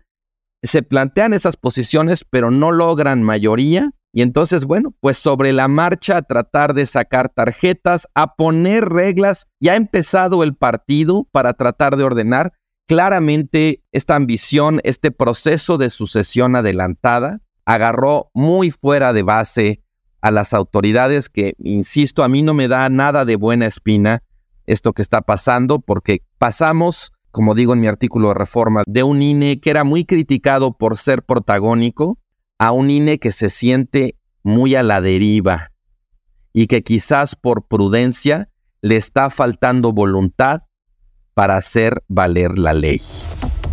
Se 0.64 0.82
plantean 0.82 1.34
esas 1.34 1.58
posiciones, 1.58 2.26
pero 2.28 2.50
no 2.50 2.72
logran 2.72 3.22
mayoría. 3.22 3.92
Y 4.14 4.22
entonces, 4.22 4.64
bueno, 4.64 4.96
pues 5.02 5.18
sobre 5.18 5.52
la 5.52 5.68
marcha 5.68 6.16
a 6.16 6.22
tratar 6.22 6.74
de 6.74 6.86
sacar 6.86 7.28
tarjetas, 7.28 8.08
a 8.16 8.36
poner 8.36 8.86
reglas. 8.86 9.48
Ya 9.60 9.74
ha 9.74 9.76
empezado 9.76 10.44
el 10.44 10.56
partido 10.56 11.28
para 11.34 11.54
tratar 11.54 11.98
de 11.98 12.06
ordenar. 12.06 12.54
Claramente 12.88 13.84
esta 13.91 14.15
ambición, 14.15 14.80
este 14.84 15.12
proceso 15.12 15.78
de 15.78 15.89
sucesión 15.89 16.56
adelantada, 16.56 17.41
agarró 17.65 18.30
muy 18.34 18.71
fuera 18.71 19.12
de 19.12 19.24
base 19.24 19.82
a 20.21 20.32
las 20.32 20.54
autoridades 20.54 21.30
que, 21.30 21.56
insisto, 21.60 22.24
a 22.24 22.30
mí 22.30 22.43
no 22.43 22.54
me 22.54 22.67
da 22.67 22.88
nada 22.89 23.26
de 23.26 23.36
buena 23.36 23.65
espina 23.65 24.24
esto 24.67 24.93
que 24.93 25.02
está 25.02 25.21
pasando, 25.21 25.80
porque 25.80 26.24
pasamos 26.38 27.12
como 27.36 27.54
digo 27.54 27.74
en 27.74 27.82
mi 27.82 27.88
artículo 27.88 28.30
de 28.30 28.36
reforma, 28.36 28.84
de 28.88 29.04
un 29.04 29.21
INE 29.21 29.60
que 29.60 29.69
era 29.69 29.84
muy 29.84 30.06
criticado 30.06 30.78
por 30.78 30.98
ser 30.98 31.21
protagónico 31.21 32.17
a 32.58 32.71
un 32.71 32.89
INE 32.89 33.19
que 33.19 33.34
se 33.34 33.50
siente 33.50 34.17
muy 34.41 34.74
a 34.76 34.84
la 34.84 35.02
deriva 35.02 35.74
y 36.54 36.67
que 36.67 36.82
quizás 36.82 37.36
por 37.36 37.67
prudencia 37.67 38.48
le 38.82 38.95
está 38.95 39.30
faltando 39.30 39.91
voluntad 39.91 40.62
para 41.36 41.58
hacer 41.58 42.02
valer 42.08 42.58
la 42.58 42.74
ley. 42.74 43.00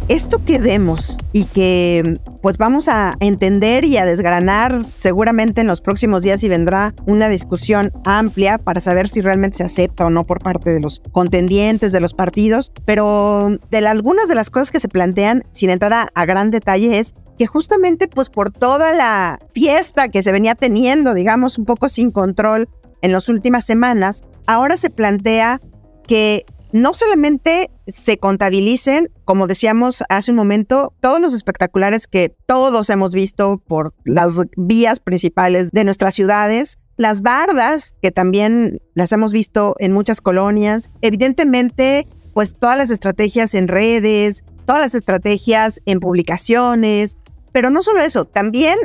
Esto 0.09 0.45
que 0.45 0.59
vemos 0.59 1.17
y 1.33 1.45
que 1.45 2.19
pues 2.43 2.59
vamos 2.59 2.89
a 2.89 3.15
entender 3.21 3.85
y 3.85 3.97
a 3.97 4.05
desgranar 4.05 4.85
seguramente 4.97 5.61
en 5.61 5.69
los 5.69 5.81
próximos 5.81 6.25
días 6.25 6.43
y 6.43 6.49
vendrá 6.49 6.93
una 7.07 7.29
discusión 7.29 7.93
amplia 8.05 8.59
para 8.59 8.81
saber 8.81 9.09
si 9.09 9.21
realmente 9.21 9.59
se 9.59 9.65
acepta 9.65 10.05
o 10.05 10.11
no 10.11 10.25
por 10.25 10.43
parte 10.43 10.71
de 10.71 10.81
los 10.81 11.01
contendientes, 11.13 11.93
de 11.93 12.01
los 12.01 12.15
partidos, 12.15 12.73
pero 12.85 13.57
de 13.71 13.87
algunas 13.87 14.29
de 14.29 14.35
las 14.35 14.51
cosas 14.51 14.73
que 14.73 14.81
se 14.81 14.89
plantean, 14.89 15.45
sin 15.53 15.71
entrar 15.71 15.93
a, 15.93 16.09
a 16.15 16.25
gran 16.27 16.51
detalle, 16.51 16.99
es 16.99 17.15
que 17.39 17.47
justamente 17.47 18.09
pues 18.09 18.29
por 18.29 18.51
toda 18.51 18.93
la 18.93 19.39
fiesta 19.55 20.09
que 20.09 20.25
se 20.25 20.33
venía 20.33 20.57
teniendo, 20.57 21.15
digamos, 21.15 21.59
un 21.59 21.65
poco 21.65 21.89
sin 21.89 22.11
control 22.11 22.69
en 23.03 23.13
las 23.13 23.29
últimas 23.29 23.65
semanas, 23.65 24.25
ahora 24.47 24.77
se 24.77 24.91
plantea 24.91 25.61
que 26.09 26.45
no 26.73 26.95
solamente 26.95 27.71
se 27.87 28.19
contabilicen, 28.19 29.11
como 29.25 29.47
decíamos 29.47 30.03
hace 30.09 30.31
un 30.31 30.37
momento, 30.37 30.95
todos 31.01 31.21
los 31.21 31.35
espectaculares 31.35 32.07
que 32.07 32.35
todos 32.47 32.89
hemos 32.91 33.13
visto 33.13 33.63
por 33.67 33.95
las 34.05 34.35
vías 34.57 35.01
principales 35.01 35.71
de 35.71 35.85
nuestras 35.85 36.15
ciudades, 36.15 36.79
las 36.97 37.23
bardas, 37.23 37.99
que 38.03 38.11
también 38.11 38.81
las 38.95 39.13
hemos 39.13 39.33
visto 39.33 39.75
en 39.79 39.93
muchas 39.93 40.21
colonias, 40.21 40.91
evidentemente, 41.03 42.07
pues 42.35 42.55
todas 42.59 42.79
las 42.79 42.91
estrategias 42.91 43.55
en 43.55 43.69
redes, 43.69 44.45
todas 44.67 44.81
las 44.81 44.95
estrategias 44.95 45.81
en 45.85 46.01
publicaciones, 46.01 47.19
pero 47.53 47.71
no 47.71 47.83
solo 47.83 48.01
eso, 48.01 48.25
también 48.25 48.79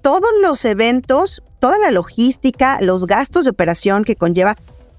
todos 0.00 0.30
los 0.40 0.64
eventos, 0.64 1.42
toda 1.60 1.78
la 1.78 1.90
logística, 1.90 2.80
los 2.80 3.06
gastos 3.06 3.44
de 3.44 3.50
operación 3.50 4.04
que 4.04 4.16
conlleva 4.16 4.56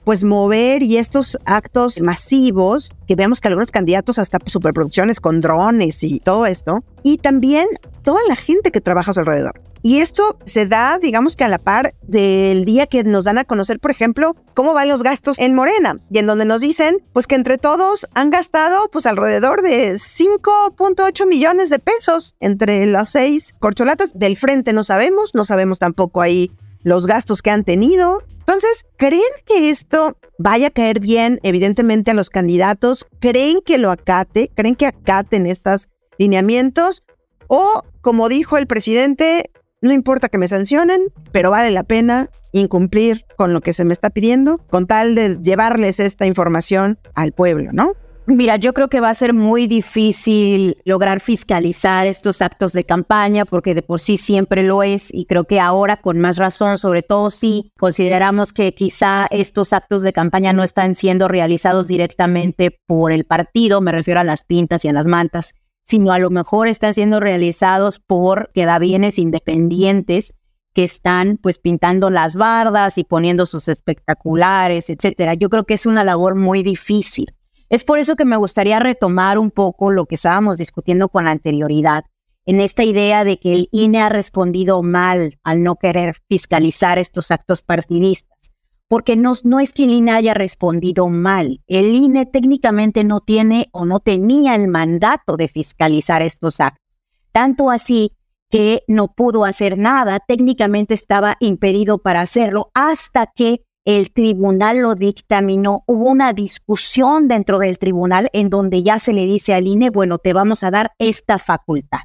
pues 0.09 0.23
mover 0.23 0.81
y 0.81 0.97
estos 0.97 1.37
actos 1.45 2.01
masivos, 2.01 2.91
que 3.07 3.13
vemos 3.13 3.41
que 3.41 3.47
algunos 3.47 3.69
candidatos 3.69 4.17
hasta 4.17 4.39
superproducciones 4.43 5.19
con 5.19 5.39
drones 5.39 6.03
y 6.03 6.19
todo 6.19 6.47
esto, 6.47 6.83
y 7.03 7.19
también 7.19 7.67
toda 8.01 8.19
la 8.27 8.35
gente 8.35 8.71
que 8.71 8.81
trabaja 8.81 9.11
a 9.11 9.13
su 9.13 9.19
alrededor. 9.19 9.61
Y 9.83 9.99
esto 9.99 10.39
se 10.45 10.65
da, 10.65 10.97
digamos 10.97 11.35
que 11.35 11.43
a 11.43 11.47
la 11.47 11.59
par 11.59 11.93
del 12.01 12.65
día 12.65 12.87
que 12.87 13.03
nos 13.03 13.25
dan 13.25 13.37
a 13.37 13.43
conocer, 13.43 13.79
por 13.79 13.91
ejemplo, 13.91 14.35
cómo 14.55 14.73
van 14.73 14.87
los 14.87 15.03
gastos 15.03 15.37
en 15.37 15.53
Morena, 15.53 15.99
y 16.09 16.17
en 16.17 16.25
donde 16.25 16.45
nos 16.45 16.61
dicen, 16.61 17.03
pues 17.13 17.27
que 17.27 17.35
entre 17.35 17.59
todos 17.59 18.07
han 18.15 18.31
gastado, 18.31 18.89
pues 18.91 19.05
alrededor 19.05 19.61
de 19.61 19.93
5.8 19.93 21.27
millones 21.27 21.69
de 21.69 21.77
pesos 21.77 22.35
entre 22.39 22.87
las 22.87 23.11
seis 23.11 23.53
corcholatas 23.59 24.17
del 24.17 24.37
frente. 24.37 24.73
No 24.73 24.83
sabemos, 24.83 25.35
no 25.35 25.45
sabemos 25.45 25.77
tampoco 25.77 26.23
ahí 26.23 26.49
los 26.81 27.05
gastos 27.05 27.43
que 27.43 27.51
han 27.51 27.63
tenido, 27.63 28.23
Entonces, 28.49 28.87
¿creen 28.97 29.21
que 29.45 29.69
esto 29.69 30.17
vaya 30.39 30.69
a 30.69 30.71
caer 30.71 30.99
bien, 30.99 31.39
evidentemente, 31.43 32.09
a 32.09 32.15
los 32.15 32.31
candidatos? 32.31 33.05
¿Creen 33.19 33.59
que 33.63 33.77
lo 33.77 33.91
acate? 33.91 34.49
¿Creen 34.55 34.75
que 34.75 34.87
acaten 34.87 35.45
estos 35.45 35.87
lineamientos? 36.17 37.03
O, 37.47 37.83
como 38.01 38.27
dijo 38.27 38.57
el 38.57 38.65
presidente, 38.65 39.51
no 39.83 39.93
importa 39.93 40.29
que 40.29 40.39
me 40.39 40.47
sancionen, 40.47 41.13
pero 41.31 41.51
vale 41.51 41.69
la 41.69 41.83
pena 41.83 42.31
incumplir 42.51 43.23
con 43.37 43.53
lo 43.53 43.61
que 43.61 43.71
se 43.71 43.85
me 43.85 43.93
está 43.93 44.09
pidiendo, 44.09 44.57
con 44.57 44.87
tal 44.87 45.13
de 45.13 45.37
llevarles 45.43 45.99
esta 45.99 46.25
información 46.25 46.97
al 47.13 47.33
pueblo, 47.33 47.69
¿no? 47.71 47.93
Mira, 48.31 48.57
yo 48.57 48.75
creo 48.75 48.89
que 48.89 48.99
va 48.99 49.09
a 49.09 49.13
ser 49.15 49.33
muy 49.33 49.65
difícil 49.65 50.77
lograr 50.85 51.19
fiscalizar 51.19 52.05
estos 52.05 52.43
actos 52.43 52.73
de 52.73 52.83
campaña 52.83 53.43
porque 53.43 53.73
de 53.73 53.81
por 53.81 53.99
sí 53.99 54.17
siempre 54.17 54.61
lo 54.61 54.83
es 54.83 55.11
y 55.11 55.25
creo 55.25 55.45
que 55.45 55.59
ahora 55.59 55.97
con 55.97 56.19
más 56.19 56.37
razón, 56.37 56.77
sobre 56.77 57.01
todo 57.01 57.31
si 57.31 57.71
consideramos 57.79 58.53
que 58.53 58.75
quizá 58.75 59.25
estos 59.31 59.73
actos 59.73 60.03
de 60.03 60.13
campaña 60.13 60.53
no 60.53 60.61
están 60.61 60.93
siendo 60.93 61.27
realizados 61.27 61.87
directamente 61.87 62.79
por 62.85 63.11
el 63.11 63.25
partido, 63.25 63.81
me 63.81 63.91
refiero 63.91 64.19
a 64.19 64.23
las 64.23 64.45
pintas 64.45 64.85
y 64.85 64.89
a 64.89 64.93
las 64.93 65.07
mantas, 65.07 65.55
sino 65.83 66.11
a 66.11 66.19
lo 66.19 66.29
mejor 66.29 66.67
están 66.67 66.93
siendo 66.93 67.19
realizados 67.19 67.97
por 67.97 68.51
quedabienes 68.53 69.17
independientes 69.17 70.35
que 70.75 70.83
están 70.83 71.39
pues 71.41 71.57
pintando 71.57 72.11
las 72.11 72.35
bardas 72.35 72.99
y 72.99 73.03
poniendo 73.03 73.47
sus 73.47 73.67
espectaculares, 73.69 74.91
etcétera. 74.91 75.33
Yo 75.33 75.49
creo 75.49 75.63
que 75.63 75.73
es 75.73 75.87
una 75.87 76.03
labor 76.03 76.35
muy 76.35 76.61
difícil. 76.61 77.33
Es 77.69 77.83
por 77.83 77.99
eso 77.99 78.15
que 78.15 78.25
me 78.25 78.37
gustaría 78.37 78.79
retomar 78.79 79.37
un 79.37 79.51
poco 79.51 79.91
lo 79.91 80.07
que 80.07 80.15
estábamos 80.15 80.57
discutiendo 80.57 81.09
con 81.09 81.27
anterioridad, 81.27 82.05
en 82.45 82.61
esta 82.61 82.83
idea 82.83 83.23
de 83.23 83.37
que 83.37 83.53
el 83.53 83.69
INE 83.71 84.01
ha 84.01 84.09
respondido 84.09 84.81
mal 84.81 85.37
al 85.43 85.61
no 85.61 85.75
querer 85.75 86.15
fiscalizar 86.27 86.97
estos 86.97 87.29
actos 87.29 87.61
partidistas, 87.61 88.55
porque 88.87 89.15
no, 89.15 89.33
no 89.43 89.59
es 89.59 89.75
que 89.75 89.83
el 89.83 89.91
INE 89.91 90.13
haya 90.13 90.33
respondido 90.33 91.09
mal, 91.09 91.61
el 91.67 91.93
INE 91.93 92.25
técnicamente 92.25 93.03
no 93.03 93.19
tiene 93.19 93.69
o 93.71 93.85
no 93.85 93.99
tenía 93.99 94.55
el 94.55 94.67
mandato 94.67 95.37
de 95.37 95.47
fiscalizar 95.47 96.23
estos 96.23 96.59
actos, 96.59 96.83
tanto 97.31 97.69
así 97.69 98.13
que 98.49 98.81
no 98.87 99.13
pudo 99.13 99.45
hacer 99.45 99.77
nada, 99.77 100.19
técnicamente 100.19 100.95
estaba 100.95 101.37
impedido 101.39 101.99
para 101.99 102.21
hacerlo 102.21 102.71
hasta 102.73 103.27
que 103.27 103.63
el 103.85 104.11
tribunal 104.11 104.79
lo 104.79 104.95
dictaminó, 104.95 105.83
hubo 105.87 106.09
una 106.09 106.33
discusión 106.33 107.27
dentro 107.27 107.59
del 107.59 107.77
tribunal 107.77 108.29
en 108.33 108.49
donde 108.49 108.83
ya 108.83 108.99
se 108.99 109.13
le 109.13 109.25
dice 109.25 109.53
al 109.53 109.67
INE, 109.67 109.89
bueno, 109.89 110.17
te 110.17 110.33
vamos 110.33 110.63
a 110.63 110.71
dar 110.71 110.91
esta 110.99 111.37
facultad. 111.37 111.99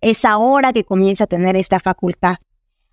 Es 0.00 0.24
ahora 0.24 0.72
que 0.72 0.84
comienza 0.84 1.24
a 1.24 1.26
tener 1.26 1.56
esta 1.56 1.80
facultad. 1.80 2.36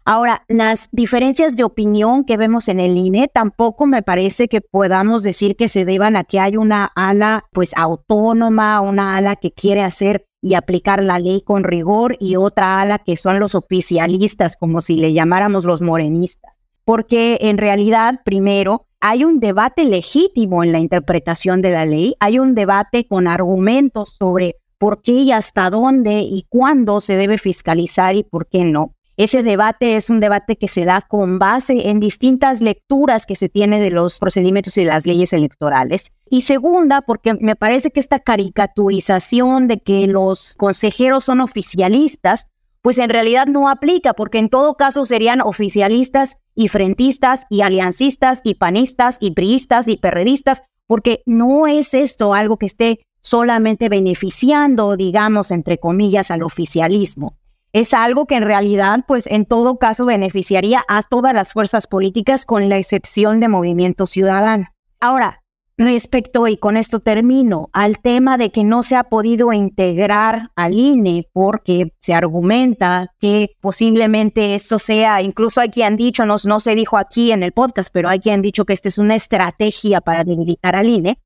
Ahora, 0.06 0.44
las 0.48 0.90
diferencias 0.92 1.56
de 1.56 1.64
opinión 1.64 2.24
que 2.24 2.38
vemos 2.38 2.68
en 2.70 2.80
el 2.80 2.98
INE 2.98 3.28
tampoco 3.28 3.86
me 3.86 4.02
parece 4.02 4.48
que 4.48 4.62
podamos 4.62 5.22
decir 5.22 5.56
que 5.56 5.68
se 5.68 5.86
deban 5.86 6.16
a 6.16 6.24
que 6.24 6.40
hay 6.40 6.58
una 6.58 6.86
ala 6.96 7.46
pues 7.52 7.74
autónoma, 7.78 8.82
una 8.82 9.18
ala 9.18 9.36
que 9.36 9.52
quiere 9.52 9.84
hacer 9.84 10.26
y 10.42 10.56
aplicar 10.56 11.04
la 11.04 11.20
ley 11.20 11.42
con 11.42 11.64
rigor 11.64 12.18
y 12.20 12.36
otra 12.38 12.82
ala 12.82 12.98
que 12.98 13.16
son 13.16 13.40
los 13.40 13.54
oficialistas, 13.54 14.58
como 14.58 14.82
si 14.82 14.96
le 14.96 15.14
llamáramos 15.14 15.66
los 15.66 15.84
morenistas 15.84 16.51
porque 16.92 17.38
en 17.40 17.58
realidad, 17.58 18.20
primero, 18.26 18.86
hay 19.00 19.24
un 19.24 19.40
debate 19.40 19.86
legítimo 19.86 20.62
en 20.62 20.74
la 20.74 20.80
interpretación 20.80 21.62
de 21.62 21.72
la 21.72 21.86
ley, 21.86 22.16
hay 22.20 22.38
un 22.38 22.54
debate 22.54 23.08
con 23.08 23.30
argumentos 23.30 24.18
sobre 24.20 24.58
por 24.78 25.02
qué 25.02 25.14
y 25.14 25.32
hasta 25.32 25.70
dónde 25.70 26.20
y 26.20 26.46
cuándo 26.50 27.00
se 27.00 27.16
debe 27.16 27.38
fiscalizar 27.38 28.18
y 28.18 28.24
por 28.24 28.46
qué 28.46 28.66
no. 28.66 28.94
Ese 29.16 29.42
debate 29.42 29.96
es 29.96 30.10
un 30.10 30.20
debate 30.20 30.58
que 30.58 30.68
se 30.68 30.84
da 30.84 31.00
con 31.00 31.40
base 31.40 31.88
en 31.88 32.02
distintas 32.02 32.60
lecturas 32.60 33.26
que 33.26 33.38
se 33.38 33.48
tiene 33.48 33.80
de 33.80 33.92
los 33.92 34.20
procedimientos 34.20 34.78
y 34.78 34.82
de 34.84 34.90
las 34.90 35.06
leyes 35.06 35.32
electorales. 35.32 36.12
Y 36.30 36.42
segunda, 36.42 37.04
porque 37.04 37.36
me 37.36 37.56
parece 37.56 37.92
que 37.92 38.02
esta 38.02 38.20
caricaturización 38.20 39.70
de 39.70 39.80
que 39.80 40.08
los 40.08 40.56
consejeros 40.58 41.24
son 41.24 41.40
oficialistas 41.40 42.48
pues 42.82 42.98
en 42.98 43.10
realidad 43.10 43.48
no 43.48 43.70
aplica, 43.70 44.14
porque 44.14 44.40
en 44.40 44.50
todo 44.50 44.76
caso 44.76 45.06
serían 45.06 45.42
oficialistas 45.42 46.38
y 46.56 46.68
frentistas 46.68 47.46
y 47.50 47.62
aliancistas 47.62 48.42
y 48.44 48.56
panistas 48.56 49.18
y 49.20 49.32
priistas 49.32 49.88
y 49.88 49.98
perredistas, 49.98 50.64
porque 50.88 51.22
no 51.26 51.68
es 51.68 51.94
esto 51.94 52.34
algo 52.34 52.58
que 52.58 52.66
esté 52.66 53.00
solamente 53.22 53.88
beneficiando, 53.88 54.98
digamos, 54.98 55.52
entre 55.52 55.78
comillas, 55.78 56.32
al 56.32 56.44
oficialismo. 56.44 57.38
Es 57.74 57.94
algo 57.94 58.26
que 58.26 58.36
en 58.36 58.44
realidad, 58.44 59.06
pues 59.08 59.28
en 59.28 59.46
todo 59.46 59.78
caso, 59.78 60.06
beneficiaría 60.06 60.84
a 60.90 61.04
todas 61.04 61.34
las 61.34 61.54
fuerzas 61.54 61.88
políticas 61.88 62.46
con 62.46 62.68
la 62.68 62.78
excepción 62.78 63.40
de 63.40 63.48
Movimiento 63.48 64.06
Ciudadano. 64.06 64.68
Ahora, 65.00 65.41
Respecto, 65.84 66.48
y 66.48 66.58
con 66.58 66.78
esto 66.78 67.00
termino, 67.00 67.72
al 67.74 67.98
tema 67.98 68.38
de 68.38 68.52
que 68.52 68.64
no 68.64 68.84
se 68.84 68.96
ha 68.96 69.06
podido 69.06 69.52
integrar 69.52 70.52
al 70.56 70.76
INE 70.76 71.28
porque 71.34 71.88
se 71.98 72.14
argumenta 72.14 73.16
que 73.20 73.56
posiblemente 73.60 74.54
esto 74.54 74.78
sea, 74.78 75.24
incluso 75.24 75.60
hay 75.60 75.70
quien 75.70 75.98
dicho, 75.98 76.24
no, 76.28 76.36
no 76.46 76.60
se 76.60 76.76
dijo 76.76 77.00
aquí 77.00 77.32
en 77.32 77.42
el 77.42 77.52
podcast, 77.52 77.92
pero 77.92 78.10
hay 78.10 78.20
quien 78.20 78.44
dicho 78.44 78.64
que 78.64 78.74
esta 78.74 78.90
es 78.90 79.00
una 79.00 79.16
estrategia 79.16 80.02
para 80.02 80.24
debilitar 80.24 80.76
al 80.76 80.86
INE. 80.86 81.18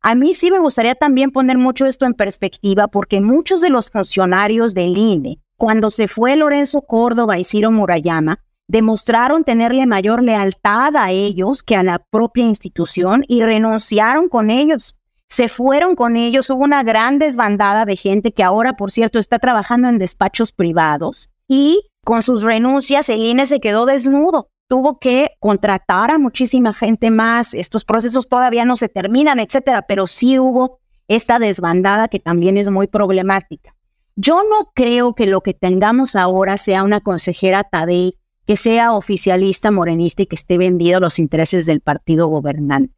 A 0.00 0.14
mí 0.14 0.32
sí 0.32 0.48
me 0.48 0.60
gustaría 0.60 0.94
también 0.94 1.32
poner 1.32 1.58
mucho 1.58 1.84
esto 1.84 2.06
en 2.06 2.14
perspectiva 2.14 2.86
porque 2.86 3.20
muchos 3.20 3.62
de 3.62 3.70
los 3.70 3.90
funcionarios 3.90 4.74
del 4.74 4.96
INE, 4.96 5.40
cuando 5.56 5.90
se 5.90 6.06
fue 6.06 6.36
Lorenzo 6.36 6.82
Córdoba 6.82 7.36
y 7.40 7.42
Ciro 7.42 7.72
Murayama, 7.72 8.44
demostraron 8.68 9.44
tenerle 9.44 9.86
mayor 9.86 10.22
lealtad 10.22 10.96
a 10.96 11.10
ellos 11.10 11.62
que 11.62 11.76
a 11.76 11.82
la 11.82 11.98
propia 11.98 12.44
institución 12.44 13.24
y 13.28 13.42
renunciaron 13.42 14.28
con 14.28 14.50
ellos. 14.50 15.00
Se 15.28 15.48
fueron 15.48 15.96
con 15.96 16.16
ellos, 16.16 16.50
hubo 16.50 16.64
una 16.64 16.82
gran 16.82 17.18
desbandada 17.18 17.84
de 17.84 17.96
gente 17.96 18.32
que 18.32 18.42
ahora, 18.42 18.74
por 18.74 18.90
cierto, 18.90 19.18
está 19.18 19.38
trabajando 19.38 19.88
en 19.88 19.98
despachos 19.98 20.52
privados 20.52 21.34
y 21.48 21.90
con 22.04 22.22
sus 22.22 22.42
renuncias 22.42 23.08
el 23.08 23.20
INE 23.20 23.46
se 23.46 23.60
quedó 23.60 23.86
desnudo. 23.86 24.50
Tuvo 24.68 24.98
que 24.98 25.30
contratar 25.40 26.10
a 26.10 26.18
muchísima 26.18 26.72
gente 26.72 27.10
más. 27.10 27.54
Estos 27.54 27.84
procesos 27.84 28.28
todavía 28.28 28.64
no 28.64 28.76
se 28.76 28.88
terminan, 28.88 29.38
etcétera, 29.40 29.82
pero 29.82 30.06
sí 30.06 30.38
hubo 30.38 30.78
esta 31.08 31.38
desbandada 31.38 32.08
que 32.08 32.18
también 32.18 32.56
es 32.56 32.70
muy 32.70 32.86
problemática. 32.86 33.74
Yo 34.16 34.42
no 34.44 34.70
creo 34.74 35.12
que 35.12 35.26
lo 35.26 35.40
que 35.40 35.54
tengamos 35.54 36.16
ahora 36.16 36.56
sea 36.56 36.84
una 36.84 37.00
consejera 37.00 37.64
Tadei 37.64 38.16
que 38.46 38.56
sea 38.56 38.92
oficialista, 38.92 39.70
morenista 39.70 40.22
y 40.22 40.26
que 40.26 40.36
esté 40.36 40.58
vendido 40.58 40.98
a 40.98 41.00
los 41.00 41.18
intereses 41.18 41.66
del 41.66 41.80
partido 41.80 42.28
gobernante. 42.28 42.94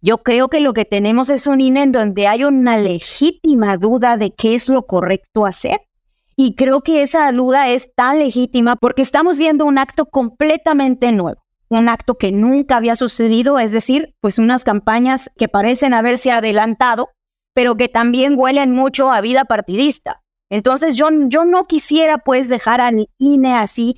Yo 0.00 0.18
creo 0.18 0.48
que 0.48 0.60
lo 0.60 0.72
que 0.72 0.84
tenemos 0.84 1.30
es 1.30 1.46
un 1.46 1.60
INE 1.60 1.82
en 1.82 1.92
donde 1.92 2.26
hay 2.26 2.44
una 2.44 2.76
legítima 2.76 3.76
duda 3.76 4.16
de 4.16 4.32
qué 4.32 4.54
es 4.54 4.68
lo 4.68 4.86
correcto 4.86 5.46
hacer. 5.46 5.80
Y 6.36 6.54
creo 6.54 6.82
que 6.82 7.02
esa 7.02 7.32
duda 7.32 7.70
es 7.70 7.94
tan 7.94 8.18
legítima 8.18 8.76
porque 8.76 9.02
estamos 9.02 9.38
viendo 9.38 9.64
un 9.64 9.78
acto 9.78 10.06
completamente 10.06 11.10
nuevo, 11.10 11.42
un 11.70 11.88
acto 11.88 12.18
que 12.18 12.30
nunca 12.30 12.76
había 12.76 12.94
sucedido, 12.94 13.58
es 13.58 13.72
decir, 13.72 14.14
pues 14.20 14.38
unas 14.38 14.62
campañas 14.62 15.30
que 15.38 15.48
parecen 15.48 15.94
haberse 15.94 16.30
adelantado, 16.30 17.08
pero 17.54 17.76
que 17.76 17.88
también 17.88 18.34
huelen 18.36 18.72
mucho 18.72 19.10
a 19.10 19.22
vida 19.22 19.46
partidista. 19.46 20.22
Entonces 20.50 20.94
yo, 20.96 21.08
yo 21.28 21.44
no 21.46 21.64
quisiera 21.64 22.18
pues 22.18 22.50
dejar 22.50 22.82
al 22.82 23.08
INE 23.18 23.54
así 23.54 23.96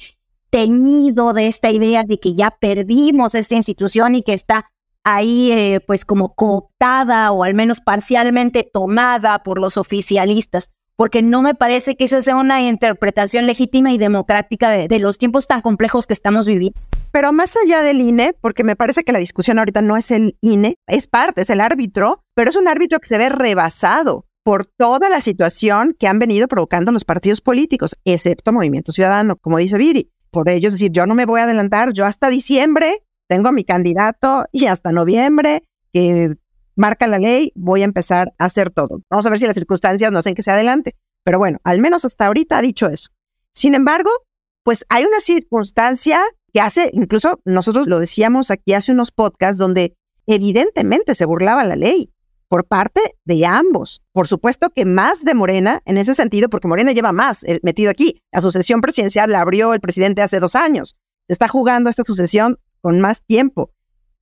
teñido 0.51 1.33
de 1.33 1.47
esta 1.47 1.71
idea 1.71 2.05
de 2.05 2.19
que 2.19 2.35
ya 2.35 2.51
perdimos 2.51 3.35
esta 3.35 3.55
institución 3.55 4.15
y 4.15 4.23
que 4.23 4.35
está 4.35 4.71
ahí 5.05 5.53
eh, 5.53 5.81
pues 5.87 6.05
como 6.05 6.35
cooptada 6.35 7.33
o 7.33 7.45
al 7.45 7.55
menos 7.55 7.81
parcialmente 7.81 8.69
tomada 8.71 9.43
por 9.43 9.59
los 9.59 9.77
oficialistas, 9.77 10.71
porque 10.97 11.23
no 11.23 11.43
me 11.43 11.55
parece 11.55 11.97
que 11.97 12.05
esa 12.05 12.21
sea 12.21 12.37
una 12.37 12.61
interpretación 12.63 13.47
legítima 13.47 13.93
y 13.93 13.99
democrática 13.99 14.71
de, 14.71 14.89
de 14.89 14.99
los 14.99 15.19
tiempos 15.19 15.47
tan 15.47 15.61
complejos 15.63 16.07
que 16.07 16.13
estamos 16.13 16.47
viviendo. 16.47 16.79
Pero 17.11 17.33
más 17.33 17.55
allá 17.57 17.83
del 17.83 18.01
INE, 18.01 18.35
porque 18.41 18.65
me 18.65 18.77
parece 18.77 19.03
que 19.03 19.13
la 19.13 19.19
discusión 19.19 19.59
ahorita 19.59 19.81
no 19.81 19.97
es 19.97 20.11
el 20.11 20.37
INE, 20.43 20.77
es 20.87 21.07
parte, 21.07 21.43
es 21.43 21.51
el 21.51 21.61
árbitro, 21.61 22.23
pero 22.35 22.51
es 22.51 22.57
un 22.57 22.69
árbitro 22.69 22.99
que 23.01 23.09
se 23.09 23.19
ve 23.19 23.31
rebasado 23.31 24.27
por 24.45 24.67
toda 24.67 25.09
la 25.09 25.21
situación 25.21 25.95
que 25.99 26.07
han 26.07 26.19
venido 26.19 26.49
provocando 26.49 26.93
los 26.93 27.05
partidos 27.05 27.41
políticos, 27.41 27.97
excepto 28.05 28.53
Movimiento 28.53 28.93
Ciudadano, 28.93 29.37
como 29.37 29.59
dice 29.59 29.79
Viri 29.79 30.11
por 30.31 30.49
ellos 30.49 30.73
decir, 30.73 30.91
yo 30.93 31.07
no 31.07 31.15
me 31.15 31.27
voy 31.27 31.41
a 31.41 31.45
adelantar, 31.45 31.93
yo 31.93 32.07
hasta 32.07 32.29
diciembre 32.29 33.03
tengo 33.29 33.53
mi 33.53 33.65
candidato 33.65 34.47
y 34.53 34.67
hasta 34.67 34.93
noviembre 34.93 35.65
que 35.93 36.37
marca 36.77 37.07
la 37.07 37.19
ley, 37.19 37.53
voy 37.55 37.83
a 37.83 37.85
empezar 37.85 38.33
a 38.39 38.47
hacer 38.47 38.71
todo. 38.71 39.01
Vamos 39.11 39.27
a 39.27 39.31
ver 39.31 39.39
si 39.39 39.47
las 39.47 39.55
circunstancias 39.55 40.13
no 40.13 40.19
hacen 40.19 40.35
que 40.35 40.43
se 40.43 40.51
adelante, 40.51 40.97
pero 41.25 41.39
bueno, 41.39 41.59
al 41.65 41.81
menos 41.81 42.05
hasta 42.05 42.27
ahorita 42.27 42.59
ha 42.59 42.63
dicho 42.63 42.89
eso. 42.89 43.11
Sin 43.53 43.75
embargo, 43.75 44.11
pues 44.63 44.85
hay 44.89 45.05
una 45.05 45.21
circunstancia 45.21 46.21
que 46.53 46.61
hace, 46.61 46.91
incluso 46.93 47.41
nosotros 47.45 47.87
lo 47.87 47.99
decíamos 47.99 48.51
aquí 48.51 48.75
hace 48.75 48.93
unos 48.93 49.11
podcasts 49.11 49.59
donde 49.59 49.97
evidentemente 50.27 51.15
se 51.15 51.25
burlaba 51.25 51.65
la 51.65 51.77
ley 51.77 52.13
por 52.49 52.67
parte 52.67 53.01
de 53.25 53.47
ambos. 53.47 54.03
Por 54.13 54.27
supuesto 54.27 54.71
que 54.71 54.85
más 54.85 55.25
de 55.25 55.35
Morena 55.35 55.81
en 55.85 55.99
ese 55.99 56.15
sentido, 56.15 56.49
porque 56.49 56.69
Morena 56.69 56.93
lleva 56.93 57.13
más 57.13 57.45
eh, 57.45 57.61
metido 57.63 57.91
aquí. 57.91 58.23
La 58.33 58.41
sucesión 58.41 58.81
presidencial 58.81 59.31
la 59.31 59.41
abrió 59.41 59.75
el 59.75 59.81
presidente 59.81 60.23
hace 60.23 60.41
dos 60.41 60.57
años. 60.57 60.97
Se 61.27 61.35
está 61.35 61.49
jugando 61.49 61.91
esta 61.91 62.05
sucesión 62.05 62.59
con 62.81 63.01
más 63.01 63.23
tiempo. 63.23 63.73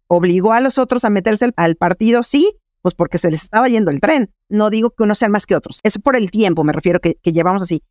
Obligó 0.09 0.53
a 0.53 0.61
los 0.61 0.79
otros 0.79 1.05
a 1.05 1.11
meterse 1.11 1.51
al 1.57 1.77
partido, 1.77 2.23
sí, 2.23 2.57
pues 2.83 2.95
porque 2.95 3.19
se 3.19 3.31
les 3.31 3.43
estaba 3.43 3.69
yendo 3.69 3.91
el 3.91 4.01
tren. 4.01 4.33
No 4.49 4.71
digo 4.71 4.91
que 4.91 5.05
unos 5.05 5.19
sean 5.19 5.33
más 5.33 5.47
que 5.47 5.57
otros. 5.57 5.81
Es 5.83 5.99
por 5.99 6.17
el 6.17 6.31
tiempo, 6.31 6.65
me 6.65 6.73
refiero, 6.73 7.01
que, 7.01 7.15
que 7.17 7.33
llevamos 7.33 7.63
así. 7.63 7.83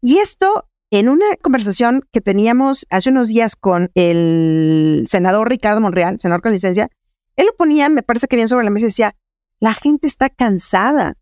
Y 0.00 0.18
esto 0.18 0.68
en 0.90 1.08
una 1.08 1.24
conversación 1.40 2.02
que 2.12 2.20
teníamos 2.20 2.86
hace 2.90 3.10
unos 3.10 3.28
días 3.28 3.56
con 3.56 3.90
el 3.94 5.06
senador 5.08 5.48
Ricardo 5.48 5.80
Monreal, 5.80 6.20
senador 6.20 6.42
con 6.42 6.52
licencia, 6.52 6.90
él 7.36 7.46
lo 7.46 7.54
ponía, 7.54 7.88
me 7.88 8.02
parece 8.02 8.26
que 8.26 8.36
bien 8.36 8.48
sobre 8.48 8.64
la 8.64 8.70
mesa 8.70 8.84
y 8.84 8.88
decía, 8.88 9.16
la 9.62 9.74
gente 9.74 10.08
está 10.08 10.28
cansada 10.28 11.16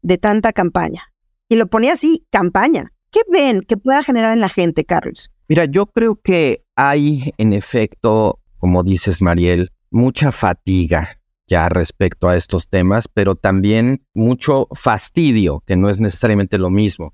de 0.00 0.16
tanta 0.16 0.54
campaña. 0.54 1.12
Y 1.50 1.56
lo 1.56 1.66
ponía 1.66 1.92
así, 1.92 2.26
campaña. 2.30 2.90
¿Qué 3.10 3.20
ven 3.30 3.60
que 3.60 3.76
pueda 3.76 4.02
generar 4.02 4.32
en 4.32 4.40
la 4.40 4.48
gente, 4.48 4.86
Carlos? 4.86 5.30
Mira, 5.46 5.66
yo 5.66 5.84
creo 5.84 6.16
que 6.16 6.64
hay 6.74 7.34
en 7.36 7.52
efecto, 7.52 8.40
como 8.56 8.82
dices, 8.82 9.20
Mariel, 9.20 9.72
mucha 9.90 10.32
fatiga 10.32 11.20
ya 11.46 11.68
respecto 11.68 12.30
a 12.30 12.36
estos 12.38 12.70
temas, 12.70 13.08
pero 13.08 13.34
también 13.34 14.06
mucho 14.14 14.68
fastidio, 14.74 15.62
que 15.66 15.76
no 15.76 15.90
es 15.90 16.00
necesariamente 16.00 16.56
lo 16.56 16.70
mismo. 16.70 17.12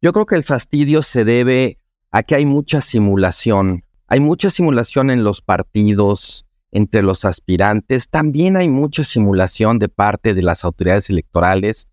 Yo 0.00 0.12
creo 0.12 0.26
que 0.26 0.36
el 0.36 0.44
fastidio 0.44 1.02
se 1.02 1.24
debe 1.24 1.80
a 2.12 2.22
que 2.22 2.36
hay 2.36 2.46
mucha 2.46 2.82
simulación. 2.82 3.82
Hay 4.06 4.20
mucha 4.20 4.48
simulación 4.48 5.10
en 5.10 5.24
los 5.24 5.42
partidos, 5.42 6.46
entre 6.72 7.02
los 7.02 7.24
aspirantes. 7.24 8.08
También 8.08 8.56
hay 8.56 8.68
mucha 8.68 9.04
simulación 9.04 9.78
de 9.78 9.88
parte 9.88 10.34
de 10.34 10.42
las 10.42 10.64
autoridades 10.64 11.10
electorales. 11.10 11.88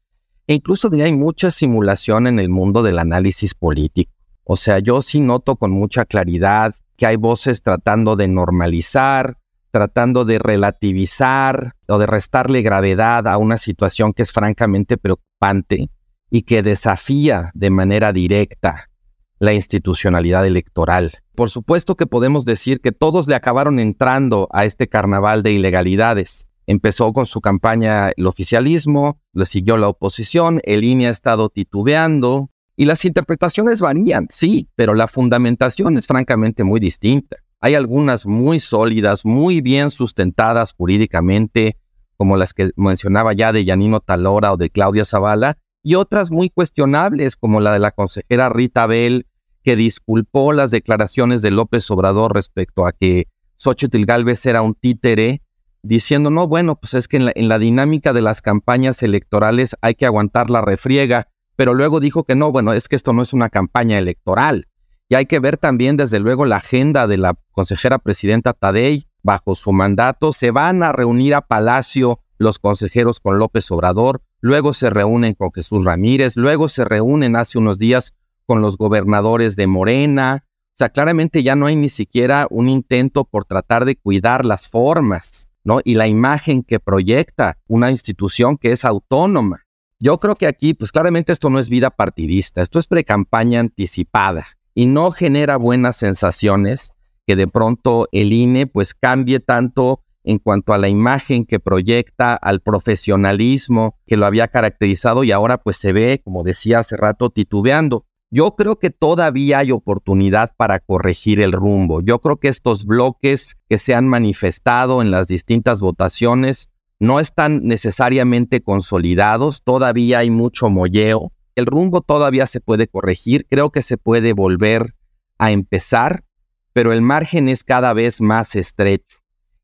E 0.47 0.53
incluso 0.55 0.89
hay 0.93 1.13
mucha 1.13 1.51
simulación 1.51 2.27
en 2.27 2.39
el 2.39 2.49
mundo 2.49 2.83
del 2.83 2.99
análisis 2.99 3.53
político. 3.53 4.11
O 4.43 4.55
sea, 4.55 4.79
yo 4.79 5.01
sí 5.01 5.19
noto 5.19 5.57
con 5.57 5.71
mucha 5.71 6.05
claridad 6.05 6.73
que 6.95 7.05
hay 7.05 7.17
voces 7.17 7.61
tratando 7.61 8.15
de 8.15 8.29
normalizar, 8.29 9.37
tratando 9.71 10.23
de 10.23 10.39
relativizar 10.39 11.73
o 11.87 11.97
de 11.97 12.07
restarle 12.07 12.61
gravedad 12.61 13.27
a 13.27 13.37
una 13.37 13.57
situación 13.57 14.13
que 14.13 14.23
es 14.23 14.31
francamente 14.31 14.97
preocupante 14.97 15.89
y 16.29 16.43
que 16.43 16.63
desafía 16.63 17.51
de 17.53 17.69
manera 17.69 18.13
directa 18.13 18.89
la 19.39 19.53
institucionalidad 19.53 20.45
electoral. 20.45 21.11
Por 21.35 21.49
supuesto 21.49 21.95
que 21.95 22.07
podemos 22.07 22.45
decir 22.45 22.81
que 22.81 22.91
todos 22.91 23.27
le 23.27 23.35
acabaron 23.35 23.79
entrando 23.79 24.47
a 24.51 24.65
este 24.65 24.87
carnaval 24.87 25.43
de 25.43 25.51
ilegalidades. 25.51 26.47
Empezó 26.65 27.13
con 27.13 27.25
su 27.25 27.39
campaña 27.39 28.09
el 28.15 28.27
oficialismo, 28.27 29.19
le 29.33 29.45
siguió 29.45 29.77
la 29.77 29.87
oposición, 29.87 30.59
el 30.63 30.83
INE 30.83 31.07
ha 31.07 31.11
estado 31.11 31.49
titubeando 31.49 32.49
y 32.75 32.85
las 32.85 33.05
interpretaciones 33.05 33.79
varían, 33.79 34.27
sí, 34.29 34.69
pero 34.75 34.93
la 34.93 35.07
fundamentación 35.07 35.97
es 35.97 36.07
francamente 36.07 36.63
muy 36.63 36.79
distinta. 36.79 37.37
Hay 37.59 37.73
algunas 37.73 38.27
muy 38.27 38.59
sólidas, 38.59 39.25
muy 39.25 39.61
bien 39.61 39.89
sustentadas 39.89 40.73
jurídicamente, 40.73 41.77
como 42.17 42.37
las 42.37 42.53
que 42.53 42.71
mencionaba 42.75 43.33
ya 43.33 43.51
de 43.51 43.65
Yanino 43.65 43.99
Talora 43.99 44.53
o 44.53 44.57
de 44.57 44.69
Claudia 44.69 45.05
Zavala, 45.05 45.57
y 45.87 45.95
otras 45.95 46.31
muy 46.31 46.49
cuestionables, 46.49 47.37
como 47.37 47.61
la 47.61 47.71
de 47.71 47.79
la 47.79 47.91
consejera 47.91 48.49
Rita 48.49 48.87
Bell, 48.87 49.25
que 49.63 49.77
disculpó 49.77 50.51
las 50.51 50.69
declaraciones 50.69 51.41
de 51.41 51.49
López 51.49 51.89
Obrador 51.89 52.33
respecto 52.33 52.85
a 52.85 52.91
que 52.91 53.29
Xochitl 53.55 54.03
Galvez 54.03 54.45
era 54.45 54.61
un 54.61 54.75
títere, 54.75 55.41
diciendo, 55.83 56.29
no, 56.29 56.45
bueno, 56.45 56.75
pues 56.75 56.93
es 56.93 57.07
que 57.07 57.15
en 57.15 57.25
la, 57.27 57.31
en 57.35 57.47
la 57.47 57.57
dinámica 57.57 58.11
de 58.11 58.21
las 58.21 58.41
campañas 58.41 59.01
electorales 59.01 59.77
hay 59.79 59.95
que 59.95 60.05
aguantar 60.05 60.49
la 60.49 60.59
refriega, 60.59 61.29
pero 61.55 61.73
luego 61.73 62.01
dijo 62.01 62.25
que 62.25 62.35
no, 62.35 62.51
bueno, 62.51 62.73
es 62.73 62.89
que 62.89 62.97
esto 62.97 63.13
no 63.13 63.21
es 63.21 63.31
una 63.31 63.47
campaña 63.47 63.97
electoral, 63.97 64.67
y 65.07 65.15
hay 65.15 65.25
que 65.25 65.39
ver 65.39 65.55
también, 65.55 65.95
desde 65.95 66.19
luego, 66.19 66.45
la 66.45 66.57
agenda 66.57 67.07
de 67.07 67.17
la 67.17 67.33
consejera 67.53 67.97
presidenta 67.97 68.51
Tadei. 68.51 69.07
Bajo 69.23 69.55
su 69.55 69.71
mandato 69.71 70.33
se 70.33 70.51
van 70.51 70.83
a 70.83 70.91
reunir 70.91 71.33
a 71.33 71.41
Palacio 71.41 72.19
los 72.37 72.59
consejeros 72.59 73.19
con 73.19 73.39
López 73.39 73.69
Obrador, 73.71 74.21
luego 74.41 74.73
se 74.73 74.89
reúnen 74.89 75.33
con 75.33 75.51
Jesús 75.51 75.83
Ramírez, 75.83 76.37
luego 76.37 76.69
se 76.69 76.85
reúnen 76.85 77.35
hace 77.35 77.57
unos 77.57 77.79
días 77.79 78.13
con 78.45 78.61
los 78.61 78.77
gobernadores 78.77 79.55
de 79.55 79.67
Morena. 79.67 80.45
O 80.45 80.77
sea, 80.77 80.89
claramente 80.89 81.43
ya 81.43 81.55
no 81.55 81.65
hay 81.65 81.75
ni 81.75 81.89
siquiera 81.89 82.47
un 82.49 82.69
intento 82.69 83.25
por 83.25 83.45
tratar 83.45 83.85
de 83.85 83.95
cuidar 83.95 84.45
las 84.45 84.69
formas, 84.69 85.49
¿no? 85.63 85.79
Y 85.83 85.95
la 85.95 86.07
imagen 86.07 86.63
que 86.63 86.79
proyecta 86.79 87.57
una 87.67 87.91
institución 87.91 88.57
que 88.57 88.71
es 88.71 88.85
autónoma. 88.85 89.63
Yo 89.99 90.19
creo 90.19 90.35
que 90.35 90.45
aquí, 90.45 90.73
pues 90.75 90.91
claramente 90.91 91.33
esto 91.33 91.49
no 91.49 91.57
es 91.59 91.69
vida 91.69 91.89
partidista, 91.89 92.61
esto 92.61 92.77
es 92.77 92.87
precampaña 92.87 93.59
anticipada 93.59 94.45
y 94.75 94.85
no 94.85 95.11
genera 95.11 95.57
buenas 95.57 95.97
sensaciones 95.97 96.91
que 97.25 97.35
de 97.35 97.47
pronto 97.47 98.07
el 98.11 98.31
INE 98.31 98.67
pues 98.67 98.93
cambie 98.93 99.39
tanto 99.39 100.03
en 100.27 100.37
cuanto 100.39 100.73
a 100.73 100.77
la 100.77 100.89
imagen 100.89 101.45
que 101.45 101.59
proyecta, 101.59 102.35
al 102.35 102.61
profesionalismo 102.61 103.97
que 104.05 104.17
lo 104.17 104.25
había 104.25 104.47
caracterizado 104.47 105.23
y 105.23 105.31
ahora 105.31 105.57
pues 105.57 105.77
se 105.77 105.93
ve, 105.93 106.21
como 106.23 106.43
decía 106.43 106.79
hace 106.79 106.97
rato, 106.97 107.29
titubeando. 107.29 108.05
Yo 108.29 108.55
creo 108.55 108.77
que 108.77 108.89
todavía 108.89 109.59
hay 109.59 109.71
oportunidad 109.71 110.51
para 110.57 110.79
corregir 110.79 111.39
el 111.39 111.53
rumbo. 111.53 112.01
Yo 112.01 112.19
creo 112.19 112.37
que 112.37 112.49
estos 112.49 112.85
bloques 112.85 113.55
que 113.69 113.77
se 113.77 113.95
han 113.95 114.07
manifestado 114.07 115.01
en 115.01 115.11
las 115.11 115.27
distintas 115.27 115.79
votaciones 115.79 116.69
no 116.99 117.19
están 117.19 117.63
necesariamente 117.63 118.61
consolidados, 118.61 119.63
todavía 119.63 120.19
hay 120.19 120.29
mucho 120.29 120.69
molleo 120.69 121.31
el 121.57 121.65
rumbo 121.65 122.01
todavía 122.01 122.45
se 122.45 122.61
puede 122.61 122.87
corregir, 122.87 123.47
creo 123.49 123.71
que 123.71 123.81
se 123.81 123.97
puede 123.97 124.33
volver 124.33 124.93
a 125.39 125.49
empezar, 125.49 126.23
pero 126.71 126.93
el 126.93 127.01
margen 127.01 127.49
es 127.49 127.63
cada 127.63 127.93
vez 127.93 128.21
más 128.21 128.55
estrecho. 128.55 129.17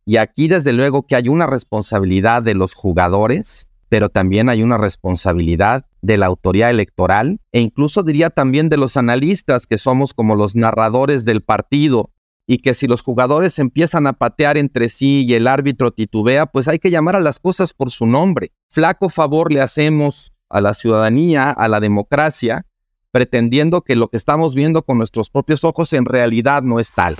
Y 0.05 0.17
aquí 0.17 0.47
desde 0.47 0.73
luego 0.73 1.07
que 1.07 1.15
hay 1.15 1.29
una 1.29 1.47
responsabilidad 1.47 2.41
de 2.43 2.55
los 2.55 2.73
jugadores, 2.73 3.67
pero 3.89 4.09
también 4.09 4.49
hay 4.49 4.63
una 4.63 4.77
responsabilidad 4.77 5.85
de 6.01 6.17
la 6.17 6.25
autoridad 6.25 6.69
electoral 6.69 7.39
e 7.51 7.61
incluso 7.61 8.03
diría 8.03 8.29
también 8.29 8.67
de 8.69 8.77
los 8.77 8.97
analistas 8.97 9.67
que 9.67 9.77
somos 9.77 10.13
como 10.13 10.35
los 10.35 10.55
narradores 10.55 11.25
del 11.25 11.41
partido 11.41 12.11
y 12.47 12.57
que 12.57 12.73
si 12.73 12.87
los 12.87 13.01
jugadores 13.01 13.59
empiezan 13.59 14.07
a 14.07 14.13
patear 14.13 14.57
entre 14.57 14.89
sí 14.89 15.25
y 15.25 15.33
el 15.35 15.47
árbitro 15.47 15.91
titubea, 15.91 16.45
pues 16.47 16.67
hay 16.67 16.79
que 16.79 16.91
llamar 16.91 17.15
a 17.15 17.21
las 17.21 17.39
cosas 17.39 17.73
por 17.73 17.91
su 17.91 18.05
nombre. 18.05 18.51
Flaco 18.69 19.09
favor 19.09 19.53
le 19.53 19.61
hacemos 19.61 20.33
a 20.49 20.59
la 20.59 20.73
ciudadanía, 20.73 21.49
a 21.51 21.67
la 21.67 21.79
democracia, 21.79 22.65
pretendiendo 23.11 23.81
que 23.81 23.95
lo 23.95 24.09
que 24.09 24.17
estamos 24.17 24.55
viendo 24.55 24.81
con 24.81 24.97
nuestros 24.97 25.29
propios 25.29 25.63
ojos 25.63 25.93
en 25.93 26.05
realidad 26.05 26.63
no 26.63 26.79
es 26.79 26.91
tal. 26.91 27.15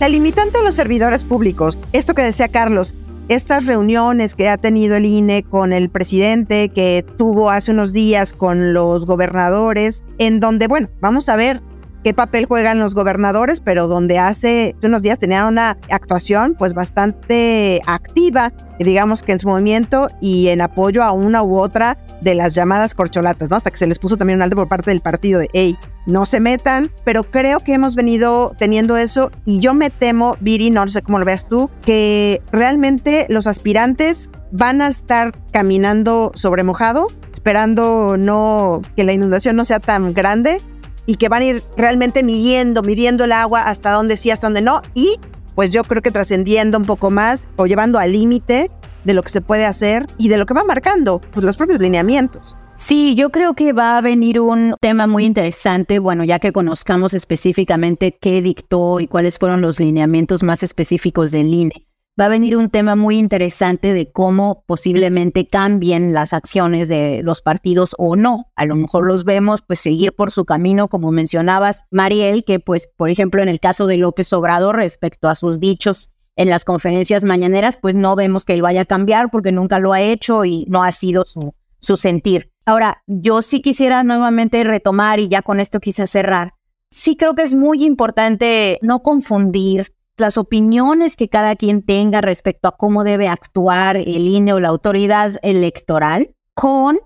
La 0.00 0.08
limitante 0.08 0.58
de 0.58 0.64
los 0.64 0.76
servidores 0.76 1.24
públicos, 1.24 1.76
esto 1.92 2.14
que 2.14 2.22
decía 2.22 2.46
Carlos, 2.46 2.94
estas 3.28 3.66
reuniones 3.66 4.36
que 4.36 4.48
ha 4.48 4.56
tenido 4.56 4.94
el 4.94 5.04
INE 5.04 5.42
con 5.42 5.72
el 5.72 5.90
presidente, 5.90 6.68
que 6.68 7.04
tuvo 7.16 7.50
hace 7.50 7.72
unos 7.72 7.92
días 7.92 8.32
con 8.32 8.72
los 8.72 9.06
gobernadores, 9.06 10.04
en 10.18 10.38
donde, 10.38 10.68
bueno, 10.68 10.88
vamos 11.00 11.28
a 11.28 11.34
ver 11.34 11.62
qué 12.02 12.14
papel 12.14 12.46
juegan 12.46 12.78
los 12.78 12.94
gobernadores, 12.94 13.60
pero 13.60 13.88
donde 13.88 14.18
hace 14.18 14.76
unos 14.82 15.02
días 15.02 15.18
tenían 15.18 15.46
una 15.46 15.76
actuación 15.90 16.54
pues 16.58 16.74
bastante 16.74 17.82
activa, 17.86 18.52
digamos 18.78 19.22
que 19.22 19.32
en 19.32 19.38
su 19.38 19.48
movimiento 19.48 20.08
y 20.20 20.48
en 20.48 20.60
apoyo 20.60 21.02
a 21.02 21.12
una 21.12 21.42
u 21.42 21.58
otra 21.58 21.98
de 22.20 22.34
las 22.34 22.54
llamadas 22.54 22.94
corcholatas, 22.94 23.50
¿no? 23.50 23.56
Hasta 23.56 23.70
que 23.70 23.76
se 23.76 23.86
les 23.86 23.98
puso 23.98 24.16
también 24.16 24.38
un 24.38 24.42
alto 24.42 24.56
por 24.56 24.68
parte 24.68 24.90
del 24.90 25.00
partido 25.00 25.40
de, 25.40 25.48
hey, 25.52 25.76
no 26.06 26.24
se 26.26 26.40
metan, 26.40 26.90
pero 27.04 27.24
creo 27.24 27.60
que 27.60 27.74
hemos 27.74 27.94
venido 27.94 28.54
teniendo 28.58 28.96
eso 28.96 29.30
y 29.44 29.60
yo 29.60 29.74
me 29.74 29.90
temo, 29.90 30.36
Viri, 30.40 30.70
no 30.70 30.88
sé 30.88 31.02
cómo 31.02 31.18
lo 31.18 31.24
veas 31.24 31.48
tú, 31.48 31.70
que 31.82 32.40
realmente 32.52 33.26
los 33.28 33.46
aspirantes 33.46 34.30
van 34.50 34.80
a 34.80 34.88
estar 34.88 35.32
caminando 35.52 36.32
sobre 36.34 36.62
mojado, 36.62 37.08
esperando 37.32 38.16
no 38.16 38.80
que 38.96 39.04
la 39.04 39.12
inundación 39.12 39.56
no 39.56 39.64
sea 39.64 39.80
tan 39.80 40.14
grande 40.14 40.62
y 41.08 41.16
que 41.16 41.30
van 41.30 41.40
a 41.40 41.46
ir 41.46 41.62
realmente 41.76 42.22
midiendo, 42.22 42.82
midiendo 42.82 43.24
el 43.24 43.32
agua 43.32 43.62
hasta 43.62 43.92
donde 43.92 44.18
sí, 44.18 44.30
hasta 44.30 44.46
donde 44.46 44.60
no 44.60 44.82
y 44.94 45.18
pues 45.54 45.70
yo 45.70 45.82
creo 45.82 46.02
que 46.02 46.10
trascendiendo 46.10 46.76
un 46.76 46.84
poco 46.84 47.10
más 47.10 47.48
o 47.56 47.66
llevando 47.66 47.98
al 47.98 48.12
límite 48.12 48.70
de 49.04 49.14
lo 49.14 49.22
que 49.22 49.30
se 49.30 49.40
puede 49.40 49.64
hacer 49.64 50.06
y 50.18 50.28
de 50.28 50.36
lo 50.36 50.44
que 50.44 50.52
va 50.52 50.64
marcando 50.64 51.20
pues, 51.32 51.44
los 51.44 51.56
propios 51.56 51.80
lineamientos. 51.80 52.56
Sí, 52.74 53.14
yo 53.16 53.30
creo 53.30 53.54
que 53.54 53.72
va 53.72 53.96
a 53.96 54.00
venir 54.02 54.38
un 54.38 54.74
tema 54.80 55.06
muy 55.06 55.24
interesante, 55.24 55.98
bueno, 55.98 56.24
ya 56.24 56.38
que 56.38 56.52
conozcamos 56.52 57.14
específicamente 57.14 58.16
qué 58.20 58.42
dictó 58.42 59.00
y 59.00 59.08
cuáles 59.08 59.38
fueron 59.38 59.62
los 59.62 59.80
lineamientos 59.80 60.42
más 60.42 60.62
específicos 60.62 61.32
del 61.32 61.52
INE 61.52 61.87
va 62.18 62.26
a 62.26 62.28
venir 62.28 62.56
un 62.56 62.68
tema 62.68 62.96
muy 62.96 63.16
interesante 63.16 63.94
de 63.94 64.10
cómo 64.10 64.64
posiblemente 64.66 65.46
cambien 65.46 66.12
las 66.12 66.32
acciones 66.32 66.88
de 66.88 67.22
los 67.22 67.42
partidos 67.42 67.94
o 67.98 68.16
no. 68.16 68.46
A 68.56 68.64
lo 68.64 68.74
mejor 68.74 69.06
los 69.06 69.24
vemos 69.24 69.62
pues 69.62 69.78
seguir 69.78 70.12
por 70.12 70.32
su 70.32 70.44
camino, 70.44 70.88
como 70.88 71.12
mencionabas, 71.12 71.84
Mariel, 71.90 72.44
que 72.44 72.58
pues 72.58 72.88
por 72.96 73.10
ejemplo 73.10 73.40
en 73.40 73.48
el 73.48 73.60
caso 73.60 73.86
de 73.86 73.98
López 73.98 74.32
Obrador 74.32 74.76
respecto 74.76 75.28
a 75.28 75.34
sus 75.34 75.60
dichos 75.60 76.14
en 76.34 76.50
las 76.50 76.64
conferencias 76.64 77.24
mañaneras, 77.24 77.78
pues 77.80 77.94
no 77.94 78.16
vemos 78.16 78.44
que 78.44 78.54
él 78.54 78.62
vaya 78.62 78.82
a 78.82 78.84
cambiar 78.84 79.30
porque 79.30 79.52
nunca 79.52 79.78
lo 79.78 79.92
ha 79.92 80.00
hecho 80.00 80.44
y 80.44 80.66
no 80.68 80.82
ha 80.82 80.92
sido 80.92 81.24
su, 81.24 81.54
su 81.80 81.96
sentir. 81.96 82.52
Ahora, 82.64 83.02
yo 83.06 83.42
sí 83.42 83.60
quisiera 83.60 84.02
nuevamente 84.02 84.62
retomar 84.62 85.20
y 85.20 85.28
ya 85.28 85.42
con 85.42 85.58
esto 85.58 85.80
quise 85.80 86.06
cerrar. 86.06 86.54
Sí 86.90 87.16
creo 87.16 87.34
que 87.34 87.42
es 87.42 87.54
muy 87.54 87.84
importante 87.84 88.78
no 88.82 89.02
confundir 89.02 89.92
las 90.20 90.38
opiniones 90.38 91.16
que 91.16 91.28
cada 91.28 91.56
quien 91.56 91.82
tenga 91.82 92.20
respecto 92.20 92.68
a 92.68 92.76
cómo 92.76 93.04
debe 93.04 93.28
actuar 93.28 93.96
el 93.96 94.26
INE 94.26 94.52
o 94.52 94.60
la 94.60 94.68
autoridad 94.68 95.34
electoral 95.42 96.34
con 96.54 96.98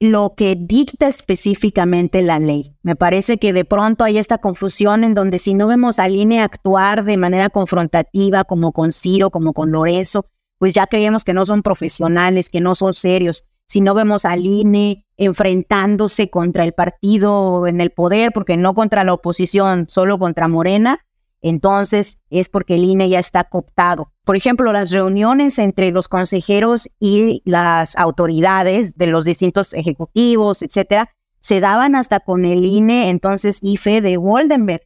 lo 0.00 0.34
que 0.34 0.56
dicta 0.56 1.08
específicamente 1.08 2.22
la 2.22 2.38
ley. 2.38 2.74
Me 2.82 2.96
parece 2.96 3.36
que 3.36 3.52
de 3.52 3.66
pronto 3.66 4.02
hay 4.02 4.16
esta 4.16 4.38
confusión 4.38 5.04
en 5.04 5.14
donde 5.14 5.38
si 5.38 5.52
no 5.52 5.66
vemos 5.66 5.98
al 5.98 6.16
INE 6.16 6.40
actuar 6.40 7.04
de 7.04 7.18
manera 7.18 7.50
confrontativa 7.50 8.44
como 8.44 8.72
con 8.72 8.92
Ciro, 8.92 9.30
como 9.30 9.52
con 9.52 9.70
Lorenzo, 9.70 10.24
pues 10.58 10.72
ya 10.72 10.86
creemos 10.86 11.22
que 11.22 11.34
no 11.34 11.44
son 11.44 11.62
profesionales, 11.62 12.48
que 12.48 12.60
no 12.60 12.74
son 12.74 12.94
serios. 12.94 13.44
Si 13.66 13.82
no 13.82 13.94
vemos 13.94 14.24
al 14.24 14.46
INE 14.46 15.06
enfrentándose 15.18 16.30
contra 16.30 16.64
el 16.64 16.72
partido 16.72 17.66
en 17.66 17.80
el 17.82 17.90
poder, 17.90 18.32
porque 18.32 18.56
no 18.56 18.74
contra 18.74 19.04
la 19.04 19.12
oposición, 19.12 19.86
solo 19.88 20.18
contra 20.18 20.48
Morena, 20.48 21.00
entonces 21.42 22.18
es 22.30 22.48
porque 22.48 22.74
el 22.74 22.84
INE 22.84 23.08
ya 23.08 23.18
está 23.18 23.44
cooptado. 23.44 24.12
Por 24.24 24.36
ejemplo, 24.36 24.72
las 24.72 24.90
reuniones 24.90 25.58
entre 25.58 25.90
los 25.90 26.08
consejeros 26.08 26.88
y 26.98 27.42
las 27.44 27.96
autoridades 27.96 28.96
de 28.96 29.06
los 29.06 29.24
distintos 29.24 29.74
ejecutivos, 29.74 30.62
etcétera, 30.62 31.10
se 31.40 31.60
daban 31.60 31.94
hasta 31.94 32.20
con 32.20 32.44
el 32.44 32.64
INE, 32.64 33.08
entonces 33.08 33.60
IFE 33.62 34.00
de 34.00 34.16
Woldenberg. 34.18 34.82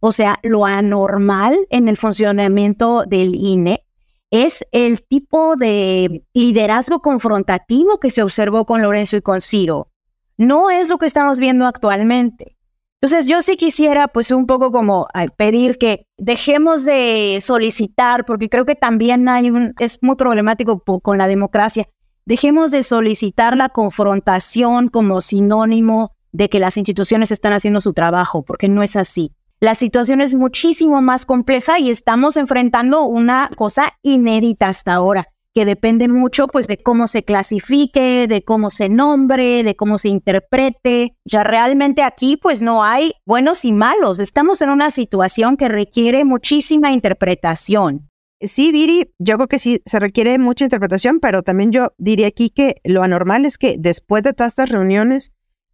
O 0.00 0.12
sea, 0.12 0.38
lo 0.42 0.64
anormal 0.64 1.56
en 1.70 1.88
el 1.88 1.96
funcionamiento 1.96 3.04
del 3.06 3.34
INE 3.34 3.84
es 4.30 4.64
el 4.72 5.02
tipo 5.02 5.56
de 5.56 6.24
liderazgo 6.34 7.00
confrontativo 7.00 7.98
que 7.98 8.10
se 8.10 8.22
observó 8.22 8.64
con 8.64 8.82
Lorenzo 8.82 9.16
y 9.16 9.22
con 9.22 9.40
Ciro. 9.40 9.90
No 10.36 10.70
es 10.70 10.88
lo 10.88 10.98
que 10.98 11.06
estamos 11.06 11.38
viendo 11.38 11.66
actualmente. 11.66 12.57
Entonces 13.00 13.28
yo 13.28 13.42
sí 13.42 13.56
quisiera 13.56 14.08
pues 14.08 14.32
un 14.32 14.46
poco 14.46 14.72
como 14.72 15.06
pedir 15.36 15.78
que 15.78 16.06
dejemos 16.16 16.84
de 16.84 17.38
solicitar, 17.40 18.24
porque 18.24 18.48
creo 18.48 18.64
que 18.64 18.74
también 18.74 19.28
hay 19.28 19.50
un, 19.50 19.72
es 19.78 20.02
muy 20.02 20.16
problemático 20.16 20.82
con 21.00 21.16
la 21.16 21.28
democracia, 21.28 21.86
dejemos 22.26 22.72
de 22.72 22.82
solicitar 22.82 23.56
la 23.56 23.68
confrontación 23.68 24.88
como 24.88 25.20
sinónimo 25.20 26.10
de 26.32 26.48
que 26.48 26.58
las 26.58 26.76
instituciones 26.76 27.30
están 27.30 27.52
haciendo 27.52 27.80
su 27.80 27.92
trabajo, 27.92 28.44
porque 28.44 28.68
no 28.68 28.82
es 28.82 28.96
así. 28.96 29.32
La 29.60 29.76
situación 29.76 30.20
es 30.20 30.34
muchísimo 30.34 31.00
más 31.00 31.24
compleja 31.24 31.78
y 31.78 31.90
estamos 31.90 32.36
enfrentando 32.36 33.04
una 33.04 33.48
cosa 33.56 33.92
inédita 34.02 34.68
hasta 34.68 34.94
ahora 34.94 35.28
depende 35.64 36.08
mucho 36.08 36.46
pues 36.46 36.66
de 36.66 36.78
cómo 36.78 37.06
se 37.08 37.22
clasifique, 37.22 38.26
de 38.28 38.42
cómo 38.42 38.70
se 38.70 38.88
nombre, 38.88 39.62
de 39.62 39.76
cómo 39.76 39.98
se 39.98 40.08
interprete. 40.08 41.16
Ya 41.24 41.44
realmente 41.44 42.02
aquí 42.02 42.36
pues 42.36 42.62
no 42.62 42.84
hay 42.84 43.12
buenos 43.26 43.64
y 43.64 43.72
malos. 43.72 44.18
Estamos 44.20 44.62
en 44.62 44.70
una 44.70 44.90
situación 44.90 45.56
que 45.56 45.68
requiere 45.68 46.24
muchísima 46.24 46.92
interpretación. 46.92 48.08
Sí, 48.40 48.70
Viri, 48.70 49.12
yo 49.18 49.36
creo 49.36 49.48
que 49.48 49.58
sí 49.58 49.82
se 49.84 49.98
requiere 49.98 50.38
mucha 50.38 50.64
interpretación, 50.64 51.18
pero 51.18 51.42
también 51.42 51.72
yo 51.72 51.92
diría 51.98 52.28
aquí 52.28 52.50
que 52.50 52.76
lo 52.84 53.02
anormal 53.02 53.44
es 53.44 53.58
que 53.58 53.76
después 53.78 54.22
de 54.22 54.32
todas 54.32 54.52
estas 54.52 54.68
reuniones, 54.68 55.32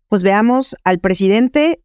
pues 0.08 0.22
veamos 0.22 0.74
al 0.82 0.98
presidente, 0.98 1.82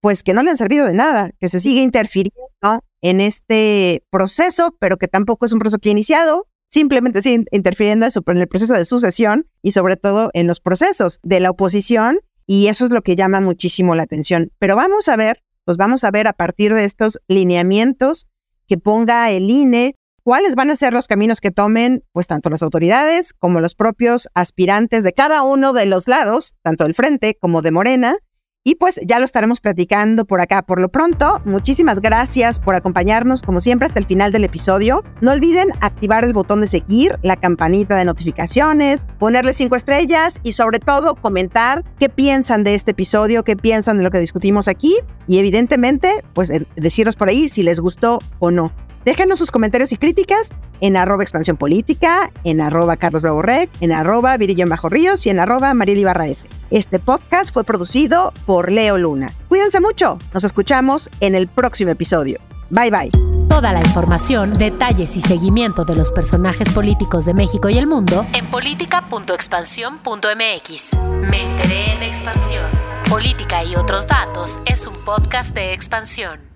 pues 0.00 0.22
que 0.22 0.32
no 0.32 0.42
le 0.42 0.50
han 0.50 0.56
servido 0.56 0.86
de 0.86 0.94
nada, 0.94 1.32
que 1.38 1.50
se 1.50 1.60
sigue 1.60 1.82
interfiriendo 1.82 2.82
en 3.02 3.20
este 3.20 4.04
proceso, 4.10 4.74
pero 4.80 4.96
que 4.96 5.06
tampoco 5.06 5.44
es 5.44 5.52
un 5.52 5.58
proceso 5.58 5.78
que 5.78 5.90
ha 5.90 5.92
iniciado, 5.92 6.48
simplemente 6.76 7.22
sigue 7.22 7.46
interfiriendo 7.52 8.06
en 8.06 8.36
el 8.36 8.48
proceso 8.48 8.74
de 8.74 8.84
sucesión 8.84 9.46
y 9.62 9.70
sobre 9.70 9.96
todo 9.96 10.28
en 10.34 10.46
los 10.46 10.60
procesos 10.60 11.20
de 11.22 11.40
la 11.40 11.48
oposición 11.48 12.20
y 12.46 12.66
eso 12.66 12.84
es 12.84 12.90
lo 12.90 13.00
que 13.00 13.16
llama 13.16 13.40
muchísimo 13.40 13.94
la 13.94 14.02
atención. 14.02 14.52
Pero 14.58 14.76
vamos 14.76 15.08
a 15.08 15.16
ver, 15.16 15.42
pues 15.64 15.78
vamos 15.78 16.04
a 16.04 16.10
ver 16.10 16.28
a 16.28 16.34
partir 16.34 16.74
de 16.74 16.84
estos 16.84 17.18
lineamientos 17.28 18.26
que 18.68 18.76
ponga 18.76 19.30
el 19.30 19.48
INE, 19.48 19.94
cuáles 20.22 20.54
van 20.54 20.68
a 20.68 20.76
ser 20.76 20.92
los 20.92 21.08
caminos 21.08 21.40
que 21.40 21.50
tomen, 21.50 22.04
pues 22.12 22.26
tanto 22.26 22.50
las 22.50 22.62
autoridades 22.62 23.32
como 23.32 23.62
los 23.62 23.74
propios 23.74 24.28
aspirantes 24.34 25.02
de 25.02 25.14
cada 25.14 25.44
uno 25.44 25.72
de 25.72 25.86
los 25.86 26.08
lados, 26.08 26.56
tanto 26.60 26.84
del 26.84 26.92
frente 26.92 27.38
como 27.40 27.62
de 27.62 27.70
Morena, 27.70 28.18
y 28.66 28.74
pues 28.74 28.98
ya 29.04 29.20
lo 29.20 29.24
estaremos 29.24 29.60
platicando 29.60 30.24
por 30.24 30.40
acá. 30.40 30.62
Por 30.62 30.80
lo 30.80 30.88
pronto, 30.88 31.40
muchísimas 31.44 32.00
gracias 32.00 32.58
por 32.58 32.74
acompañarnos 32.74 33.42
como 33.42 33.60
siempre 33.60 33.86
hasta 33.86 34.00
el 34.00 34.06
final 34.06 34.32
del 34.32 34.42
episodio. 34.42 35.04
No 35.20 35.30
olviden 35.30 35.68
activar 35.80 36.24
el 36.24 36.32
botón 36.32 36.60
de 36.62 36.66
seguir, 36.66 37.16
la 37.22 37.36
campanita 37.36 37.94
de 37.94 38.04
notificaciones, 38.04 39.06
ponerle 39.20 39.52
cinco 39.52 39.76
estrellas 39.76 40.40
y 40.42 40.50
sobre 40.50 40.80
todo 40.80 41.14
comentar 41.14 41.84
qué 42.00 42.08
piensan 42.08 42.64
de 42.64 42.74
este 42.74 42.90
episodio, 42.90 43.44
qué 43.44 43.54
piensan 43.54 43.98
de 43.98 44.02
lo 44.02 44.10
que 44.10 44.18
discutimos 44.18 44.66
aquí 44.66 44.96
y 45.28 45.38
evidentemente 45.38 46.24
pues 46.32 46.50
eh, 46.50 46.66
deciros 46.74 47.14
por 47.14 47.28
ahí 47.28 47.48
si 47.48 47.62
les 47.62 47.78
gustó 47.78 48.18
o 48.40 48.50
no. 48.50 48.72
Déjenos 49.06 49.38
sus 49.38 49.50
comentarios 49.52 49.92
y 49.92 49.98
críticas 49.98 50.52
en 50.80 50.96
arroba 50.96 51.22
expansión 51.22 51.56
política, 51.56 52.32
en 52.42 52.60
arroba 52.60 52.96
carlos 52.96 53.22
en 53.80 53.92
arroba 53.92 54.36
virillón 54.36 54.68
bajo 54.68 54.88
ríos 54.88 55.24
y 55.26 55.30
en 55.30 55.38
arroba 55.38 55.72
Ibarra 55.86 56.26
F. 56.26 56.44
Este 56.70 56.98
podcast 56.98 57.54
fue 57.54 57.62
producido 57.62 58.32
por 58.46 58.72
Leo 58.72 58.98
Luna. 58.98 59.30
Cuídense 59.48 59.78
mucho, 59.78 60.18
nos 60.34 60.42
escuchamos 60.42 61.08
en 61.20 61.36
el 61.36 61.46
próximo 61.46 61.92
episodio. 61.92 62.40
Bye 62.70 62.90
bye. 62.90 63.12
Toda 63.48 63.72
la 63.72 63.78
información, 63.78 64.58
detalles 64.58 65.14
y 65.14 65.20
seguimiento 65.20 65.84
de 65.84 65.94
los 65.94 66.10
personajes 66.10 66.72
políticos 66.72 67.24
de 67.24 67.34
México 67.34 67.68
y 67.68 67.78
el 67.78 67.86
mundo 67.86 68.26
en 68.32 68.46
política.expansión.mx. 68.46 70.98
Me 71.30 71.44
enteré 71.44 71.92
en 71.92 72.02
expansión. 72.02 72.64
Política 73.08 73.62
y 73.62 73.76
otros 73.76 74.08
datos 74.08 74.58
es 74.66 74.88
un 74.88 74.96
podcast 75.04 75.54
de 75.54 75.74
expansión. 75.74 76.55